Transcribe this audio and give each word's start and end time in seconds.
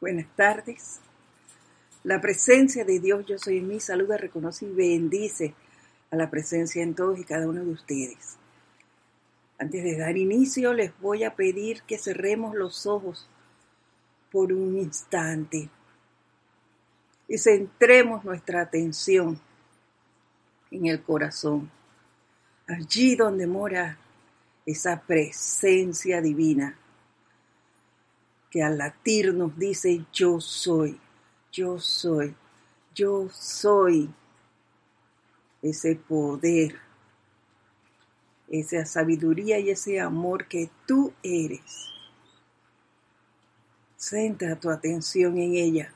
Buenas 0.00 0.28
tardes. 0.36 1.00
La 2.04 2.20
presencia 2.20 2.84
de 2.84 3.00
Dios, 3.00 3.26
yo 3.26 3.36
soy 3.36 3.58
en 3.58 3.66
mí, 3.66 3.80
saluda, 3.80 4.16
reconoce 4.16 4.66
y 4.66 4.72
bendice 4.72 5.54
a 6.12 6.16
la 6.16 6.30
presencia 6.30 6.84
en 6.84 6.94
todos 6.94 7.18
y 7.18 7.24
cada 7.24 7.48
uno 7.48 7.64
de 7.64 7.72
ustedes. 7.72 8.36
Antes 9.58 9.82
de 9.82 9.98
dar 9.98 10.16
inicio, 10.16 10.72
les 10.72 10.96
voy 11.00 11.24
a 11.24 11.34
pedir 11.34 11.82
que 11.82 11.98
cerremos 11.98 12.54
los 12.54 12.86
ojos 12.86 13.28
por 14.30 14.52
un 14.52 14.78
instante 14.78 15.68
y 17.26 17.36
centremos 17.36 18.24
nuestra 18.24 18.62
atención 18.62 19.40
en 20.70 20.86
el 20.86 21.02
corazón, 21.02 21.68
allí 22.68 23.16
donde 23.16 23.48
mora 23.48 23.98
esa 24.64 25.00
presencia 25.00 26.20
divina 26.20 26.78
que 28.50 28.62
al 28.62 28.78
latir 28.78 29.34
nos 29.34 29.56
dice 29.58 30.04
yo 30.12 30.40
soy, 30.40 30.98
yo 31.52 31.78
soy, 31.78 32.34
yo 32.94 33.28
soy 33.30 34.10
ese 35.62 35.96
poder, 35.96 36.78
esa 38.48 38.86
sabiduría 38.86 39.58
y 39.58 39.70
ese 39.70 40.00
amor 40.00 40.46
que 40.46 40.70
tú 40.86 41.12
eres. 41.22 41.90
Centra 43.96 44.56
tu 44.56 44.70
atención 44.70 45.36
en 45.38 45.54
ella. 45.54 45.92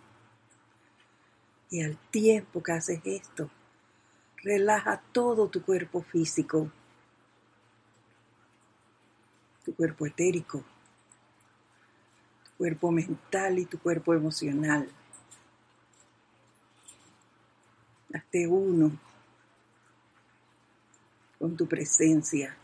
Y 1.71 1.83
al 1.83 1.97
tiempo 2.11 2.63
que 2.63 2.73
haces 2.73 3.01
esto, 3.05 3.49
relaja 4.43 5.03
todo 5.13 5.49
tu 5.49 5.63
cuerpo 5.63 6.03
físico, 6.03 6.71
tu 9.65 9.75
cuerpo 9.75 10.05
etérico, 10.05 10.63
cuerpo 12.63 12.93
mental 12.93 13.59
y 13.59 13.65
tu 13.65 13.77
cuerpo 13.81 14.15
emocional. 14.15 14.89
Hazte 18.15 18.47
uno 18.47 18.93
con 21.41 21.57
tu 21.57 21.67
presencia. 21.67 22.57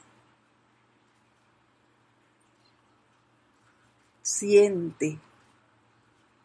Siente, 4.22 5.18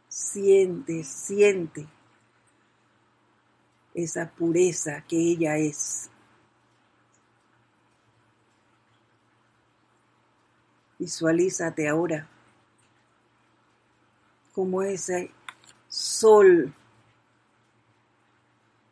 siente, 0.07 1.03
siente 1.03 1.85
esa 3.93 4.31
pureza 4.31 5.05
que 5.07 5.15
ella 5.15 5.57
es. 5.57 6.09
Visualízate 10.97 11.87
ahora 11.87 12.32
como 14.53 14.83
ese 14.83 15.31
sol 15.87 16.73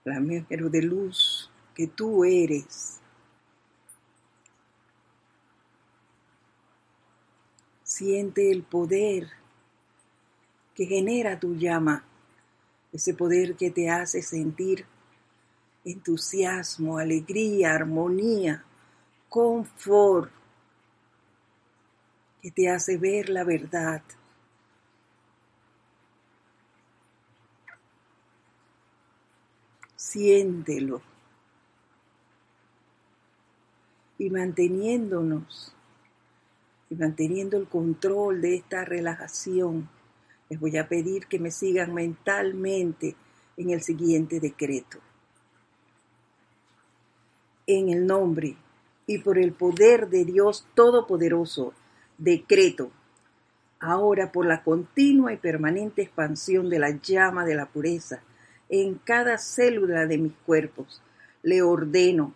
flamígero 0.03 0.69
de 0.69 0.81
luz 0.81 1.49
que 1.75 1.87
tú 1.87 2.25
eres. 2.25 2.99
Siente 7.83 8.51
el 8.51 8.63
poder 8.63 9.29
que 10.73 10.85
genera 10.85 11.39
tu 11.39 11.55
llama, 11.55 12.03
ese 12.91 13.13
poder 13.13 13.55
que 13.55 13.69
te 13.69 13.89
hace 13.89 14.21
sentir 14.21 14.85
entusiasmo, 15.85 16.97
alegría, 16.97 17.73
armonía, 17.73 18.63
confort, 19.29 20.31
que 22.41 22.49
te 22.49 22.69
hace 22.69 22.97
ver 22.97 23.29
la 23.29 23.43
verdad 23.43 24.01
siéntelo. 30.11 31.01
Y 34.17 34.29
manteniéndonos 34.29 35.73
y 36.89 36.95
manteniendo 36.95 37.57
el 37.57 37.67
control 37.67 38.41
de 38.41 38.55
esta 38.55 38.83
relajación, 38.83 39.89
les 40.49 40.59
voy 40.59 40.77
a 40.77 40.87
pedir 40.87 41.27
que 41.27 41.39
me 41.39 41.49
sigan 41.49 41.93
mentalmente 41.93 43.15
en 43.55 43.69
el 43.69 43.81
siguiente 43.81 44.39
decreto. 44.39 44.99
En 47.65 47.89
el 47.89 48.05
nombre 48.05 48.57
y 49.07 49.19
por 49.19 49.37
el 49.37 49.53
poder 49.53 50.09
de 50.09 50.25
Dios 50.25 50.67
Todopoderoso, 50.75 51.73
decreto, 52.17 52.91
ahora 53.79 54.31
por 54.31 54.45
la 54.45 54.61
continua 54.61 55.31
y 55.31 55.37
permanente 55.37 56.01
expansión 56.01 56.69
de 56.69 56.79
la 56.79 56.89
llama 56.89 57.45
de 57.45 57.55
la 57.55 57.67
pureza, 57.67 58.21
en 58.71 58.95
cada 58.95 59.37
célula 59.37 60.07
de 60.07 60.17
mis 60.17 60.33
cuerpos. 60.45 61.01
Le 61.43 61.61
ordeno 61.61 62.33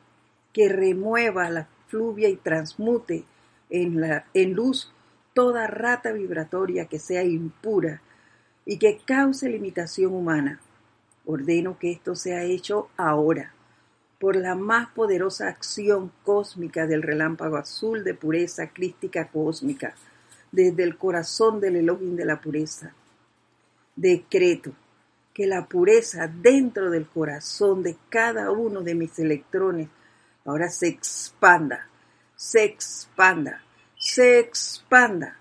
que 0.53 0.69
remueva 0.69 1.49
la 1.49 1.67
fluvia 1.87 2.29
y 2.29 2.35
transmute 2.35 3.23
en, 3.69 4.53
luz 4.53 4.91
toda 5.33 5.65
rata 5.65 6.11
vibratoria 6.11 6.85
que 6.85 6.99
sea 6.99 7.23
impura 7.23 8.01
y 8.65 8.77
que 8.77 8.99
cause 9.05 9.49
limitación 9.49 10.13
humana. 10.13 10.59
Ordeno 11.25 11.79
que 11.79 11.91
esto 11.91 12.15
sea 12.15 12.43
hecho 12.43 12.89
ahora, 12.97 13.53
por 14.19 14.35
la 14.35 14.55
más 14.55 14.89
poderosa 14.89 15.47
acción 15.47 16.11
cósmica 16.23 16.85
del 16.85 17.01
relámpago 17.01 17.57
azul 17.57 18.03
de 18.03 18.13
pureza 18.13 18.69
crística 18.69 19.29
cósmica, 19.29 19.95
desde 20.51 20.83
el 20.83 20.97
corazón 20.97 21.59
del 21.59 21.77
Elohim 21.77 22.15
de 22.15 22.25
la 22.25 22.41
pureza. 22.41 22.93
Decreto 23.95 24.73
que 25.35 25.45
la 25.47 25.65
pureza 25.65 26.27
dentro 26.27 26.89
del 26.89 27.09
corazón 27.09 27.83
de 27.83 27.97
cada 28.07 28.51
uno 28.51 28.81
de 28.81 28.95
mis 28.95 29.19
electrones 29.19 29.89
ahora 30.45 30.69
se 30.69 30.87
expanda, 30.87 31.89
se 32.37 32.63
expanda, 32.63 33.61
se 33.97 34.39
expanda, 34.39 35.37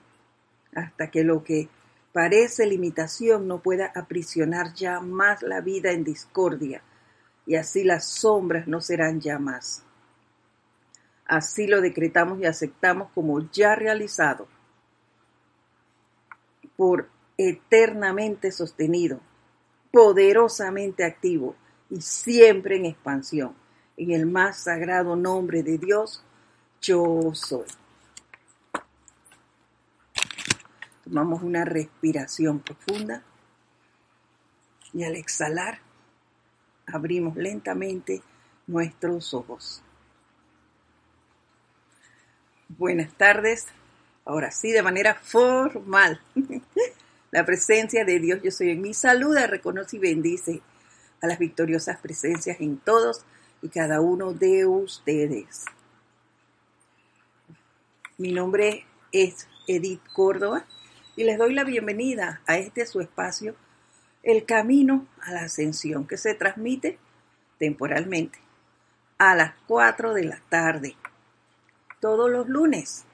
hasta 0.75 1.13
que 1.13 1.23
lo 1.23 1.45
que 1.45 1.69
parece 2.13 2.67
limitación 2.67 3.47
no 3.47 3.61
pueda 3.61 3.93
aprisionar 3.95 4.75
ya 4.75 4.99
más 4.99 5.43
la 5.43 5.61
vida 5.61 5.93
en 5.93 6.03
discordia, 6.03 6.83
y 7.47 7.55
así 7.55 7.85
las 7.85 8.05
sombras 8.05 8.67
no 8.67 8.81
serán 8.81 9.21
ya 9.21 9.39
más. 9.39 9.85
Así 11.25 11.69
lo 11.69 11.81
decretamos 11.81 12.41
y 12.41 12.47
aceptamos 12.47 13.13
como 13.13 13.49
ya 13.53 13.77
realizado, 13.77 14.49
por 16.77 17.09
eternamente 17.39 18.51
sostenido 18.51 19.21
poderosamente 19.95 21.05
activo 21.05 21.55
y 21.89 22.01
siempre 22.01 22.77
en 22.77 22.87
expansión. 22.87 23.55
En 23.97 24.11
el 24.11 24.27
más 24.27 24.65
sagrado 24.65 25.15
nombre 25.15 25.63
de 25.63 25.79
Dios, 25.79 26.21
yo 26.83 27.31
soy. 27.33 27.67
Tomamos 31.05 31.43
una 31.45 31.65
respiración 31.65 32.59
profunda 32.59 33.23
y 34.93 35.05
al 35.05 35.15
exhalar 35.15 35.79
abrimos 36.87 37.37
lentamente 37.37 38.21
nuestros 38.67 39.33
ojos. 39.33 39.81
Buenas 42.67 43.13
tardes, 43.15 43.69
ahora 44.25 44.51
sí 44.51 44.73
de 44.73 44.83
manera 44.83 45.15
formal. 45.15 46.21
La 47.35 47.45
presencia 47.45 48.05
de 48.05 48.21
Dios 48.21 48.39
yo 48.45 48.53
soy 48.53 48.71
en 48.71 48.81
mí 48.81 48.95
saluda, 48.95 49.49
reconoce 49.49 49.97
y 49.97 49.99
bendice 49.99 50.63
a 51.21 51.27
las 51.27 51.41
victoriosas 51.41 51.99
presencias 51.99 52.61
en 52.61 52.77
todos 52.77 53.25
y 53.61 53.71
cada 53.71 54.01
uno 54.01 54.33
de 54.33 54.67
ustedes. 54.67 55.65
Mi 58.19 58.31
nombre 58.31 58.87
es 59.11 59.49
Edith 59.67 60.01
Córdoba 60.13 60.65
y 61.17 61.25
les 61.25 61.37
doy 61.37 61.55
la 61.55 61.65
bienvenida 61.65 62.41
a 62.47 62.57
este 62.57 62.87
su 62.87 63.01
espacio, 63.01 63.57
El 64.23 64.45
Camino 64.45 65.09
a 65.21 65.33
la 65.33 65.41
Ascensión, 65.41 66.07
que 66.07 66.19
se 66.19 66.35
transmite 66.35 67.01
temporalmente 67.59 68.39
a 69.19 69.35
las 69.35 69.55
4 69.67 70.15
de 70.15 70.23
la 70.23 70.41
tarde, 70.51 70.95
todos 71.99 72.31
los 72.31 72.49
lunes 72.49 73.07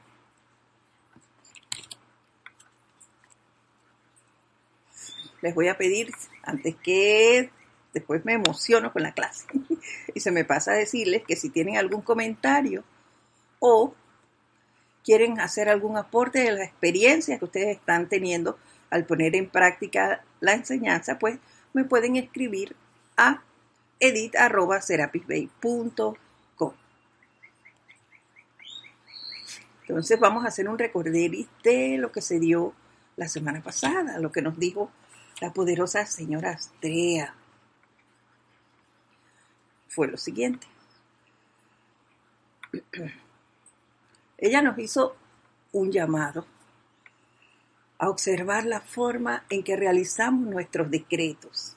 les 5.42 5.54
voy 5.54 5.68
a 5.68 5.78
pedir, 5.78 6.12
antes 6.42 6.74
que 6.82 7.50
después 7.92 8.24
me 8.24 8.34
emociono 8.34 8.92
con 8.92 9.02
la 9.02 9.12
clase, 9.12 9.46
y 10.14 10.20
se 10.20 10.30
me 10.30 10.44
pasa 10.44 10.72
a 10.72 10.76
decirles 10.76 11.22
que 11.26 11.36
si 11.36 11.50
tienen 11.50 11.76
algún 11.76 12.02
comentario 12.02 12.84
o 13.58 13.94
quieren 15.04 15.40
hacer 15.40 15.68
algún 15.68 15.96
aporte 15.96 16.40
de 16.40 16.52
la 16.52 16.64
experiencia 16.64 17.38
que 17.38 17.44
ustedes 17.44 17.76
están 17.76 18.08
teniendo 18.08 18.58
al 18.90 19.06
poner 19.06 19.34
en 19.36 19.48
práctica 19.48 20.22
la 20.40 20.52
enseñanza, 20.52 21.18
pues 21.18 21.38
me 21.72 21.84
pueden 21.84 22.16
escribir 22.16 22.76
a 23.16 23.42
edit.serapisbay.com. 24.00 26.74
Entonces 29.86 30.20
vamos 30.20 30.44
a 30.44 30.48
hacer 30.48 30.68
un 30.68 30.78
recorderis 30.78 31.46
de 31.64 31.96
lo 31.98 32.12
que 32.12 32.20
se 32.20 32.38
dio 32.38 32.74
la 33.16 33.28
semana 33.28 33.60
pasada, 33.60 34.18
lo 34.18 34.30
que 34.30 34.42
nos 34.42 34.58
dijo 34.58 34.90
la 35.40 35.52
poderosa 35.52 36.04
señora 36.06 36.50
Astrea. 36.50 37.34
Fue 39.88 40.06
lo 40.06 40.16
siguiente. 40.16 40.66
Ella 44.38 44.62
nos 44.62 44.78
hizo 44.78 45.16
un 45.72 45.90
llamado 45.90 46.46
a 47.98 48.08
observar 48.08 48.64
la 48.64 48.80
forma 48.80 49.44
en 49.50 49.62
que 49.62 49.76
realizamos 49.76 50.46
nuestros 50.46 50.90
decretos, 50.90 51.76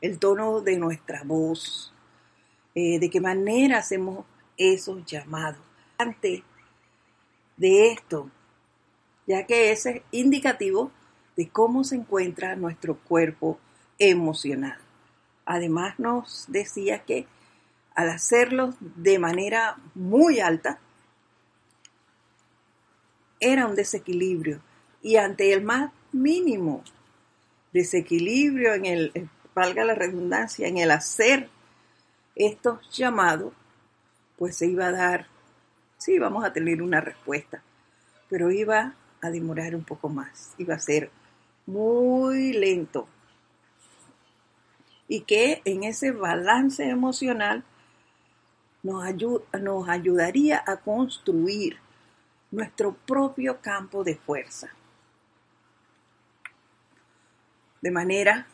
el 0.00 0.18
tono 0.18 0.60
de 0.60 0.76
nuestra 0.76 1.22
voz, 1.24 1.92
eh, 2.74 2.98
de 2.98 3.10
qué 3.10 3.20
manera 3.20 3.78
hacemos 3.78 4.24
esos 4.56 5.04
llamados. 5.04 5.60
Antes 5.98 6.42
de 7.56 7.92
esto, 7.92 8.28
ya 9.26 9.46
que 9.46 9.70
ese 9.70 9.90
es 9.90 10.02
indicativo 10.10 10.90
de 11.36 11.48
cómo 11.48 11.84
se 11.84 11.96
encuentra 11.96 12.56
nuestro 12.56 12.96
cuerpo 12.96 13.58
emocional. 13.98 14.78
Además 15.44 15.98
nos 15.98 16.46
decía 16.48 17.00
que 17.00 17.26
al 17.94 18.08
hacerlo 18.08 18.74
de 18.80 19.18
manera 19.18 19.76
muy 19.94 20.40
alta, 20.40 20.78
era 23.40 23.66
un 23.66 23.74
desequilibrio 23.74 24.60
y 25.02 25.16
ante 25.16 25.52
el 25.52 25.62
más 25.62 25.92
mínimo 26.12 26.84
desequilibrio 27.72 28.74
en 28.74 28.86
el, 28.86 29.30
valga 29.54 29.84
la 29.84 29.94
redundancia, 29.94 30.68
en 30.68 30.78
el 30.78 30.90
hacer 30.90 31.48
estos 32.36 32.88
llamados, 32.90 33.52
pues 34.38 34.56
se 34.56 34.66
iba 34.66 34.86
a 34.86 34.92
dar, 34.92 35.26
sí, 35.98 36.18
vamos 36.18 36.44
a 36.44 36.52
tener 36.52 36.82
una 36.82 37.00
respuesta, 37.00 37.62
pero 38.30 38.50
iba 38.50 38.94
a 39.20 39.30
demorar 39.30 39.74
un 39.74 39.84
poco 39.84 40.08
más, 40.08 40.52
iba 40.58 40.74
a 40.74 40.78
ser 40.78 41.10
muy 41.66 42.52
lento. 42.52 43.08
Y 45.08 45.22
que 45.22 45.62
en 45.64 45.84
ese 45.84 46.10
balance 46.10 46.88
emocional 46.88 47.64
nos, 48.82 49.04
nos 49.60 49.88
ayudaría 49.88 50.62
a 50.66 50.78
construir 50.78 51.78
nuestro 52.50 52.94
propio 52.94 53.60
campo 53.60 54.04
de 54.04 54.16
fuerza. 54.16 54.70
De 57.80 57.90
manera 57.90 58.46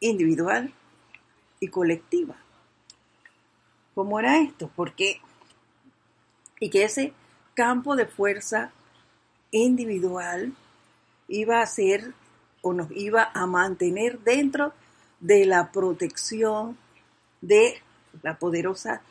individual 0.00 0.72
y 1.60 1.68
colectiva. 1.68 2.36
¿Cómo 3.94 4.20
era 4.20 4.38
esto? 4.38 4.70
Porque 4.76 5.20
y 6.60 6.70
que 6.70 6.84
ese 6.84 7.12
campo 7.54 7.96
de 7.96 8.06
fuerza 8.06 8.72
individual 9.50 10.54
iba 11.28 11.60
a 11.60 11.66
ser 11.66 12.14
o 12.66 12.72
nos 12.72 12.90
iba 12.90 13.30
a 13.32 13.46
mantener 13.46 14.18
dentro 14.18 14.72
de 15.20 15.46
la 15.46 15.70
protección 15.70 16.76
de 17.40 17.80
la 18.22 18.40
poderosa 18.40 19.02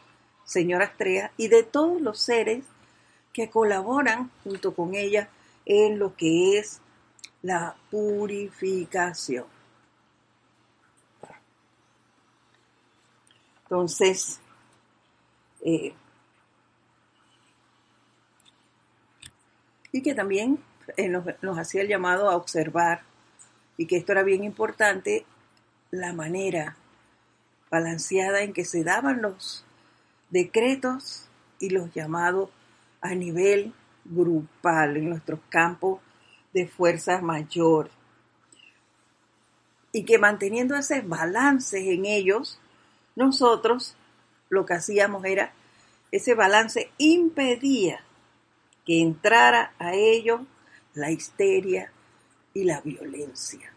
señora 0.44 0.84
Estrella 0.84 1.32
y 1.38 1.48
de 1.48 1.64
todos 1.64 2.02
los 2.02 2.20
seres 2.20 2.66
que 3.32 3.50
colaboran 3.50 4.30
junto 4.44 4.76
con 4.76 4.94
ella 4.94 5.30
en 5.66 6.00
lo 6.00 6.18
que 6.18 6.58
es 6.58 6.82
la 7.44 7.78
purificación. 7.90 9.46
Entonces, 13.64 14.42
eh, 15.62 15.94
y 19.94 20.02
que 20.02 20.14
también 20.14 20.60
nos 21.42 21.58
hacía 21.58 21.84
el 21.84 21.88
llamado 21.88 22.30
a 22.30 22.36
observar, 22.36 23.15
y 23.78 23.88
que 23.88 23.98
esto 23.98 24.12
era 24.12 24.24
bien 24.24 24.44
importante, 24.44 25.26
la 25.92 26.14
manera 26.14 26.78
balanceada 27.70 28.42
en 28.42 28.54
que 28.54 28.66
se 28.66 28.84
daban 28.84 29.22
los 29.22 29.66
decretos 30.30 31.28
y 31.60 31.70
los 31.70 31.94
llamados 31.94 32.50
a 33.02 33.16
nivel 33.16 33.74
grupal 34.06 34.98
en 34.98 35.10
nuestros 35.10 35.40
campos 35.50 36.00
de 36.54 36.68
fuerza 36.68 37.22
mayor. 37.22 37.90
Y 39.92 40.04
que 40.04 40.18
manteniendo 40.18 40.76
ese 40.76 41.02
balance 41.02 41.94
en 41.94 42.06
ellos, 42.06 42.60
nosotros 43.16 43.96
lo 44.50 44.66
que 44.66 44.74
hacíamos 44.74 45.26
era, 45.26 45.54
ese 46.12 46.34
balance 46.34 46.92
impedía 46.98 48.02
que 48.86 49.02
entrara 49.02 49.74
a 49.80 49.94
ellos 49.94 50.42
la 50.94 51.12
histeria 51.12 51.92
y 52.56 52.64
la 52.64 52.82
violencia. 52.82 53.72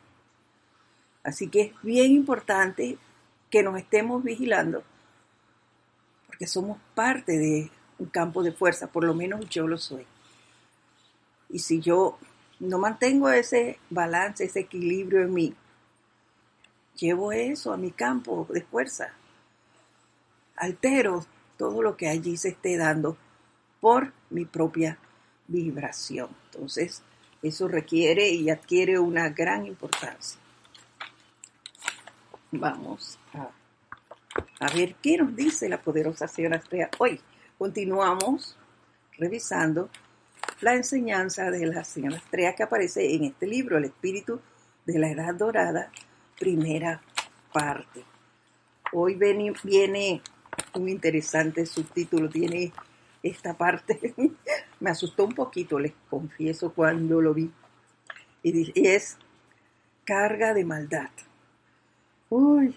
Así 1.23 1.49
que 1.49 1.61
es 1.61 1.83
bien 1.83 2.13
importante 2.13 2.97
que 3.51 3.63
nos 3.63 3.77
estemos 3.77 4.25
vigilando, 4.25 4.83
porque 6.27 6.47
somos 6.47 6.79
parte 6.95 7.37
de 7.37 7.71
un 7.99 8.07
campo 8.07 8.43
de 8.43 8.53
fuerza, 8.53 8.87
por 8.87 9.05
lo 9.05 9.15
menos 9.15 9.47
yo 9.51 9.67
lo 9.67 9.77
soy. 9.77 10.07
Y 11.51 11.59
si 11.59 11.81
yo 11.81 12.19
no 12.61 12.79
mantengo 12.79 13.29
ese 13.29 13.79
balance, 13.91 14.45
ese 14.45 14.61
equilibrio 14.61 15.23
en 15.23 15.35
mí, 15.35 15.55
llevo 16.97 17.33
eso 17.33 17.73
a 17.73 17.77
mi 17.77 17.91
campo 17.91 18.47
de 18.51 18.63
fuerza, 18.63 19.13
altero 20.57 21.27
todo 21.57 21.83
lo 21.83 21.97
que 21.97 22.09
allí 22.09 22.37
se 22.37 22.51
esté 22.51 22.77
dando 22.77 23.17
por 23.81 24.13
mi 24.31 24.45
propia 24.45 24.99
vibración. 25.49 26.29
Entonces, 26.53 27.03
eso 27.43 27.69
requiere 27.69 28.29
y 28.29 28.51
adquiere 28.51 28.99
una 28.99 29.29
gran 29.29 29.67
importancia. 29.67 30.41
Vamos 32.51 33.19
a, 33.35 33.51
ver 34.75 34.95
qué 35.03 35.19
nos 35.19 35.37
dice 35.37 35.69
la 35.69 35.81
poderosa 35.81 36.27
señora 36.27 36.57
Estrella 36.57 36.91
hoy. 36.99 37.21
Continuamos 37.59 38.57
revisando 39.19 39.91
la 40.61 40.75
enseñanza 40.75 41.51
de 41.51 41.67
la 41.67 41.85
señora 41.85 42.17
Estrella 42.17 42.55
que 42.55 42.63
aparece 42.63 43.15
en 43.15 43.25
este 43.25 43.47
libro, 43.47 43.79
El 43.79 43.85
Espíritu 43.85 44.41
de 44.87 44.99
la 44.99 45.11
Edad 45.11 45.35
Dorada, 45.35 45.91
primera 46.39 47.03
parte. 47.53 48.05
Hoy 48.93 49.15
viene 49.15 50.23
un 50.75 50.89
interesante 50.89 51.67
subtítulo, 51.67 52.29
tiene 52.29 52.73
esta 53.23 53.55
parte, 53.55 54.15
me 54.81 54.91
asustó 54.91 55.25
un 55.25 55.35
poquito, 55.35 55.79
les 55.79 55.93
confieso, 56.09 56.73
cuando 56.73 57.21
lo 57.21 57.35
vi. 57.35 57.51
Y 58.43 58.73
es 58.87 59.19
carga 60.05 60.55
de 60.55 60.65
maldad. 60.65 61.11
Uy. 62.31 62.77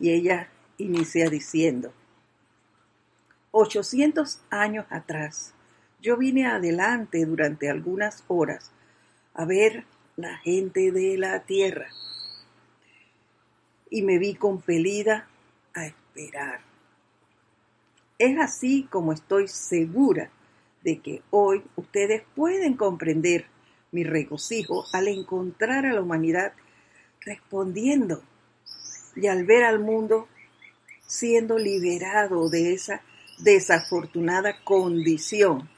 Y 0.00 0.10
ella 0.10 0.48
inicia 0.78 1.28
diciendo, 1.28 1.92
800 3.50 4.40
años 4.50 4.86
atrás, 4.90 5.54
yo 6.00 6.16
vine 6.16 6.46
adelante 6.46 7.24
durante 7.24 7.68
algunas 7.68 8.24
horas 8.28 8.70
a 9.34 9.44
ver 9.44 9.84
la 10.16 10.36
gente 10.38 10.92
de 10.92 11.16
la 11.16 11.40
tierra 11.40 11.88
y 13.90 14.02
me 14.02 14.18
vi 14.18 14.34
compelida 14.34 15.26
a 15.74 15.86
esperar. 15.86 16.60
Es 18.18 18.38
así 18.38 18.86
como 18.90 19.12
estoy 19.12 19.48
segura 19.48 20.30
de 20.82 20.98
que 20.98 21.22
hoy 21.30 21.62
ustedes 21.76 22.22
pueden 22.34 22.74
comprender 22.74 23.46
mi 23.92 24.04
regocijo 24.04 24.84
al 24.92 25.08
encontrar 25.08 25.86
a 25.86 25.92
la 25.92 26.02
humanidad 26.02 26.52
respondiendo 27.20 28.22
y 29.16 29.26
al 29.26 29.44
ver 29.44 29.64
al 29.64 29.80
mundo 29.80 30.28
siendo 31.06 31.58
liberado 31.58 32.48
de 32.48 32.74
esa 32.74 33.02
desafortunada 33.38 34.62
condición 34.64 35.68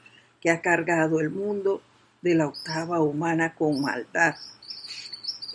que 0.41 0.49
ha 0.49 0.61
cargado 0.61 1.19
el 1.19 1.29
mundo 1.29 1.81
de 2.21 2.35
la 2.35 2.47
octava 2.47 3.01
humana 3.01 3.55
con 3.55 3.81
maldad. 3.81 4.35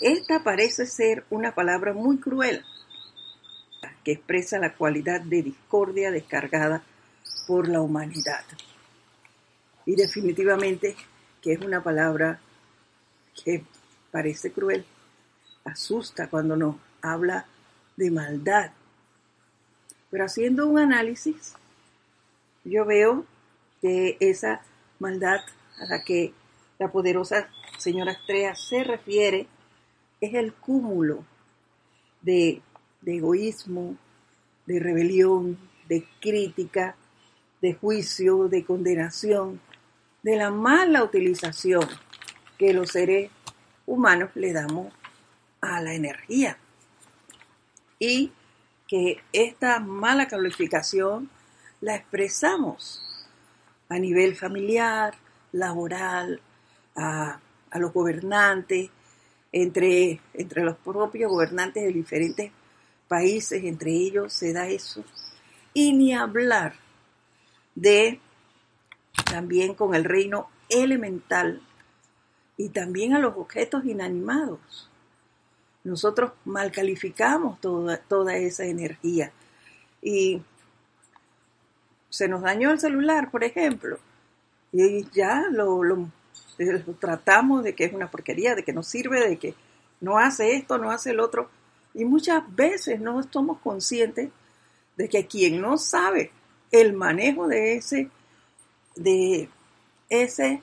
Esta 0.00 0.42
parece 0.42 0.86
ser 0.86 1.24
una 1.30 1.54
palabra 1.54 1.92
muy 1.92 2.18
cruel 2.18 2.64
que 4.04 4.12
expresa 4.12 4.58
la 4.58 4.74
cualidad 4.74 5.20
de 5.20 5.42
discordia 5.42 6.10
descargada 6.10 6.84
por 7.46 7.68
la 7.68 7.80
humanidad. 7.80 8.44
Y 9.86 9.94
definitivamente 9.94 10.96
que 11.40 11.52
es 11.52 11.60
una 11.60 11.82
palabra 11.82 12.40
que 13.44 13.64
parece 14.10 14.50
cruel, 14.50 14.84
asusta 15.64 16.28
cuando 16.28 16.56
nos 16.56 16.76
habla 17.02 17.46
de 17.96 18.10
maldad. 18.10 18.72
Pero 20.10 20.24
haciendo 20.24 20.66
un 20.66 20.78
análisis, 20.78 21.54
yo 22.64 22.84
veo 22.84 23.24
que 23.80 24.16
esa 24.20 24.62
maldad 24.98 25.40
a 25.78 25.86
la 25.86 26.02
que 26.02 26.32
la 26.78 26.90
poderosa 26.90 27.48
señora 27.78 28.12
Estrella 28.12 28.54
se 28.54 28.82
refiere 28.82 29.46
es 30.20 30.34
el 30.34 30.52
cúmulo 30.52 31.24
de, 32.22 32.60
de 33.02 33.16
egoísmo, 33.16 33.96
de 34.66 34.80
rebelión, 34.80 35.58
de 35.88 36.06
crítica, 36.20 36.96
de 37.62 37.74
juicio, 37.74 38.48
de 38.48 38.64
condenación, 38.64 39.60
de 40.26 40.34
la 40.34 40.50
mala 40.50 41.04
utilización 41.04 41.88
que 42.58 42.72
los 42.72 42.90
seres 42.90 43.30
humanos 43.86 44.30
le 44.34 44.52
damos 44.52 44.92
a 45.60 45.80
la 45.80 45.94
energía. 45.94 46.58
Y 48.00 48.32
que 48.88 49.22
esta 49.32 49.78
mala 49.78 50.26
calificación 50.26 51.30
la 51.80 51.94
expresamos 51.94 53.00
a 53.88 54.00
nivel 54.00 54.34
familiar, 54.34 55.14
laboral, 55.52 56.40
a, 56.96 57.38
los 57.74 57.92
gobernantes, 57.92 58.90
entre, 59.52 60.20
entre 60.34 60.64
los 60.64 60.76
propios 60.78 61.30
gobernantes 61.30 61.84
de 61.84 61.92
diferentes 61.92 62.50
países, 63.06 63.62
entre 63.62 63.92
ellos 63.92 64.32
se 64.32 64.52
da 64.52 64.66
eso. 64.66 65.04
Y 65.72 65.92
ni 65.92 66.14
hablar 66.14 66.74
de 67.76 68.20
también 69.24 69.74
con 69.74 69.94
el 69.94 70.04
reino 70.04 70.48
elemental 70.68 71.60
y 72.56 72.70
también 72.70 73.14
a 73.14 73.18
los 73.18 73.36
objetos 73.36 73.84
inanimados. 73.84 74.90
Nosotros 75.84 76.32
mal 76.44 76.72
calificamos 76.72 77.60
toda, 77.60 77.98
toda 77.98 78.36
esa 78.36 78.64
energía. 78.64 79.32
Y 80.02 80.42
se 82.08 82.28
nos 82.28 82.42
dañó 82.42 82.70
el 82.70 82.80
celular, 82.80 83.30
por 83.30 83.44
ejemplo, 83.44 83.98
y 84.72 85.08
ya 85.10 85.44
lo, 85.50 85.82
lo, 85.82 86.08
tratamos 86.98 87.62
de 87.62 87.74
que 87.74 87.84
es 87.84 87.92
una 87.92 88.10
porquería, 88.10 88.54
de 88.54 88.64
que 88.64 88.72
no 88.72 88.82
sirve, 88.82 89.28
de 89.28 89.36
que 89.36 89.54
no 90.00 90.18
hace 90.18 90.56
esto, 90.56 90.78
no 90.78 90.90
hace 90.90 91.10
el 91.10 91.20
otro. 91.20 91.48
Y 91.94 92.04
muchas 92.04 92.42
veces 92.54 93.00
no 93.00 93.22
somos 93.30 93.58
conscientes 93.58 94.30
de 94.96 95.08
que 95.08 95.26
quien 95.26 95.60
no 95.60 95.78
sabe 95.78 96.30
el 96.70 96.94
manejo 96.94 97.48
de 97.48 97.74
ese, 97.76 98.10
de 98.96 99.48
ese 100.08 100.62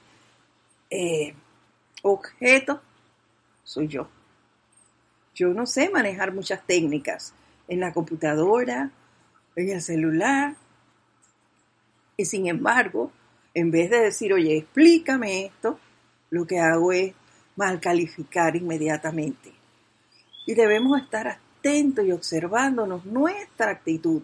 eh, 0.90 1.34
objeto 2.02 2.82
soy 3.64 3.88
yo. 3.88 4.08
Yo 5.34 5.50
no 5.54 5.66
sé 5.66 5.90
manejar 5.90 6.34
muchas 6.34 6.66
técnicas 6.66 7.34
en 7.68 7.80
la 7.80 7.94
computadora, 7.94 8.92
en 9.56 9.70
el 9.70 9.82
celular. 9.82 10.56
Y 12.18 12.26
sin 12.26 12.48
embargo, 12.48 13.12
en 13.54 13.72
vez 13.72 13.90
de 13.90 14.02
decir, 14.02 14.34
oye, 14.34 14.58
explícame 14.58 15.46
esto, 15.46 15.80
lo 16.30 16.46
que 16.46 16.60
hago 16.60 16.92
es 16.92 17.14
mal 17.56 17.80
calificar 17.80 18.56
inmediatamente. 18.56 19.52
Y 20.46 20.54
debemos 20.54 21.02
estar 21.02 21.28
atentos 21.28 22.06
y 22.06 22.12
observándonos 22.12 23.06
nuestra 23.06 23.72
actitud 23.72 24.22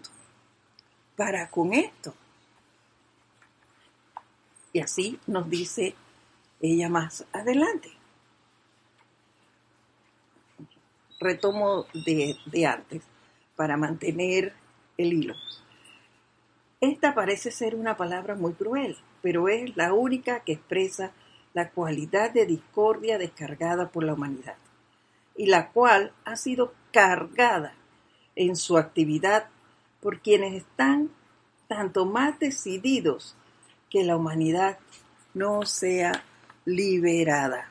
para 1.16 1.48
con 1.48 1.72
esto. 1.72 2.14
Y 4.72 4.80
así 4.80 5.18
nos 5.26 5.48
dice 5.48 5.94
ella 6.60 6.88
más 6.88 7.24
adelante. 7.32 7.90
Retomo 11.18 11.86
de, 11.92 12.66
antes 12.66 13.02
para 13.56 13.76
mantener 13.76 14.54
el 14.96 15.12
hilo. 15.12 15.34
Esta 16.80 17.14
parece 17.14 17.50
ser 17.50 17.74
una 17.74 17.96
palabra 17.96 18.34
muy 18.34 18.54
cruel, 18.54 18.96
pero 19.20 19.48
es 19.48 19.76
la 19.76 19.92
única 19.92 20.40
que 20.40 20.52
expresa 20.52 21.12
la 21.52 21.70
cualidad 21.70 22.30
de 22.30 22.46
discordia 22.46 23.18
descargada 23.18 23.88
por 23.90 24.04
la 24.04 24.14
humanidad, 24.14 24.56
y 25.36 25.46
la 25.46 25.70
cual 25.72 26.12
ha 26.24 26.36
sido 26.36 26.72
cargada 26.90 27.74
en 28.34 28.56
su 28.56 28.78
actividad 28.78 29.48
por 30.00 30.20
quienes 30.20 30.54
están 30.54 31.10
tanto 31.68 32.06
más 32.06 32.38
decididos 32.38 33.36
que 33.90 34.04
la 34.04 34.16
humanidad 34.16 34.78
no 35.34 35.66
sea 35.66 36.24
liberada. 36.64 37.68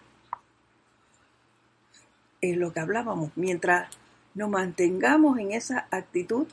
Es 2.41 2.57
lo 2.57 2.71
que 2.71 2.81
hablábamos. 2.81 3.31
Mientras 3.35 3.89
nos 4.35 4.49
mantengamos 4.49 5.39
en 5.39 5.53
esa 5.53 5.87
actitud, 5.89 6.47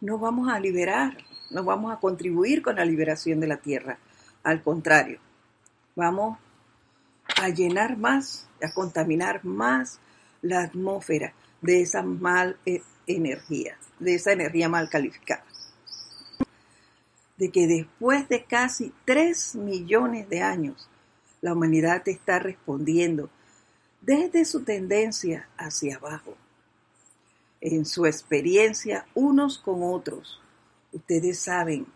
no 0.00 0.18
vamos 0.18 0.48
a 0.48 0.58
liberar, 0.58 1.16
no 1.50 1.64
vamos 1.64 1.92
a 1.92 2.00
contribuir 2.00 2.62
con 2.62 2.76
la 2.76 2.84
liberación 2.84 3.40
de 3.40 3.46
la 3.46 3.58
tierra. 3.58 3.98
Al 4.42 4.62
contrario, 4.62 5.20
vamos 5.94 6.38
a 7.40 7.48
llenar 7.50 7.96
más, 7.96 8.48
a 8.62 8.72
contaminar 8.72 9.44
más 9.44 10.00
la 10.42 10.62
atmósfera 10.62 11.34
de 11.60 11.82
esa 11.82 12.02
mal 12.02 12.58
eh, 12.64 12.82
energía, 13.06 13.76
de 13.98 14.14
esa 14.14 14.32
energía 14.32 14.68
mal 14.68 14.88
calificada 14.88 15.45
de 17.36 17.50
que 17.50 17.66
después 17.66 18.28
de 18.28 18.44
casi 18.44 18.92
3 19.04 19.56
millones 19.56 20.28
de 20.28 20.42
años, 20.42 20.88
la 21.42 21.52
humanidad 21.52 22.02
está 22.08 22.38
respondiendo 22.38 23.28
desde 24.00 24.44
su 24.44 24.62
tendencia 24.62 25.48
hacia 25.58 25.96
abajo. 25.96 26.34
En 27.60 27.84
su 27.84 28.06
experiencia 28.06 29.06
unos 29.14 29.58
con 29.58 29.82
otros, 29.82 30.40
ustedes 30.92 31.38
saben 31.38 31.86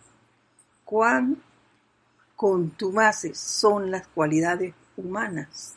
cuán 0.85 1.43
contumaces 2.37 3.39
son 3.39 3.91
las 3.91 4.07
cualidades 4.09 4.75
humanas. 4.97 5.77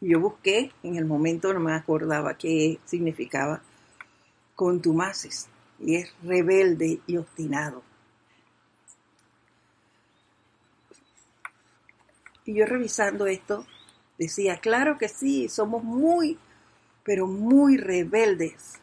Yo 0.00 0.20
busqué, 0.20 0.72
en 0.82 0.96
el 0.96 1.04
momento 1.06 1.52
no 1.52 1.60
me 1.60 1.74
acordaba 1.74 2.36
qué 2.36 2.78
significaba 2.84 3.62
contumaces 4.54 5.48
y 5.80 5.96
es 5.96 6.12
rebelde 6.22 7.00
y 7.06 7.16
obstinado. 7.16 7.82
Y 12.44 12.54
yo 12.54 12.66
revisando 12.66 13.26
esto, 13.26 13.66
decía, 14.18 14.58
claro 14.58 14.96
que 14.98 15.08
sí, 15.08 15.48
somos 15.48 15.84
muy, 15.84 16.38
pero 17.04 17.26
muy 17.26 17.76
rebeldes 17.76 18.80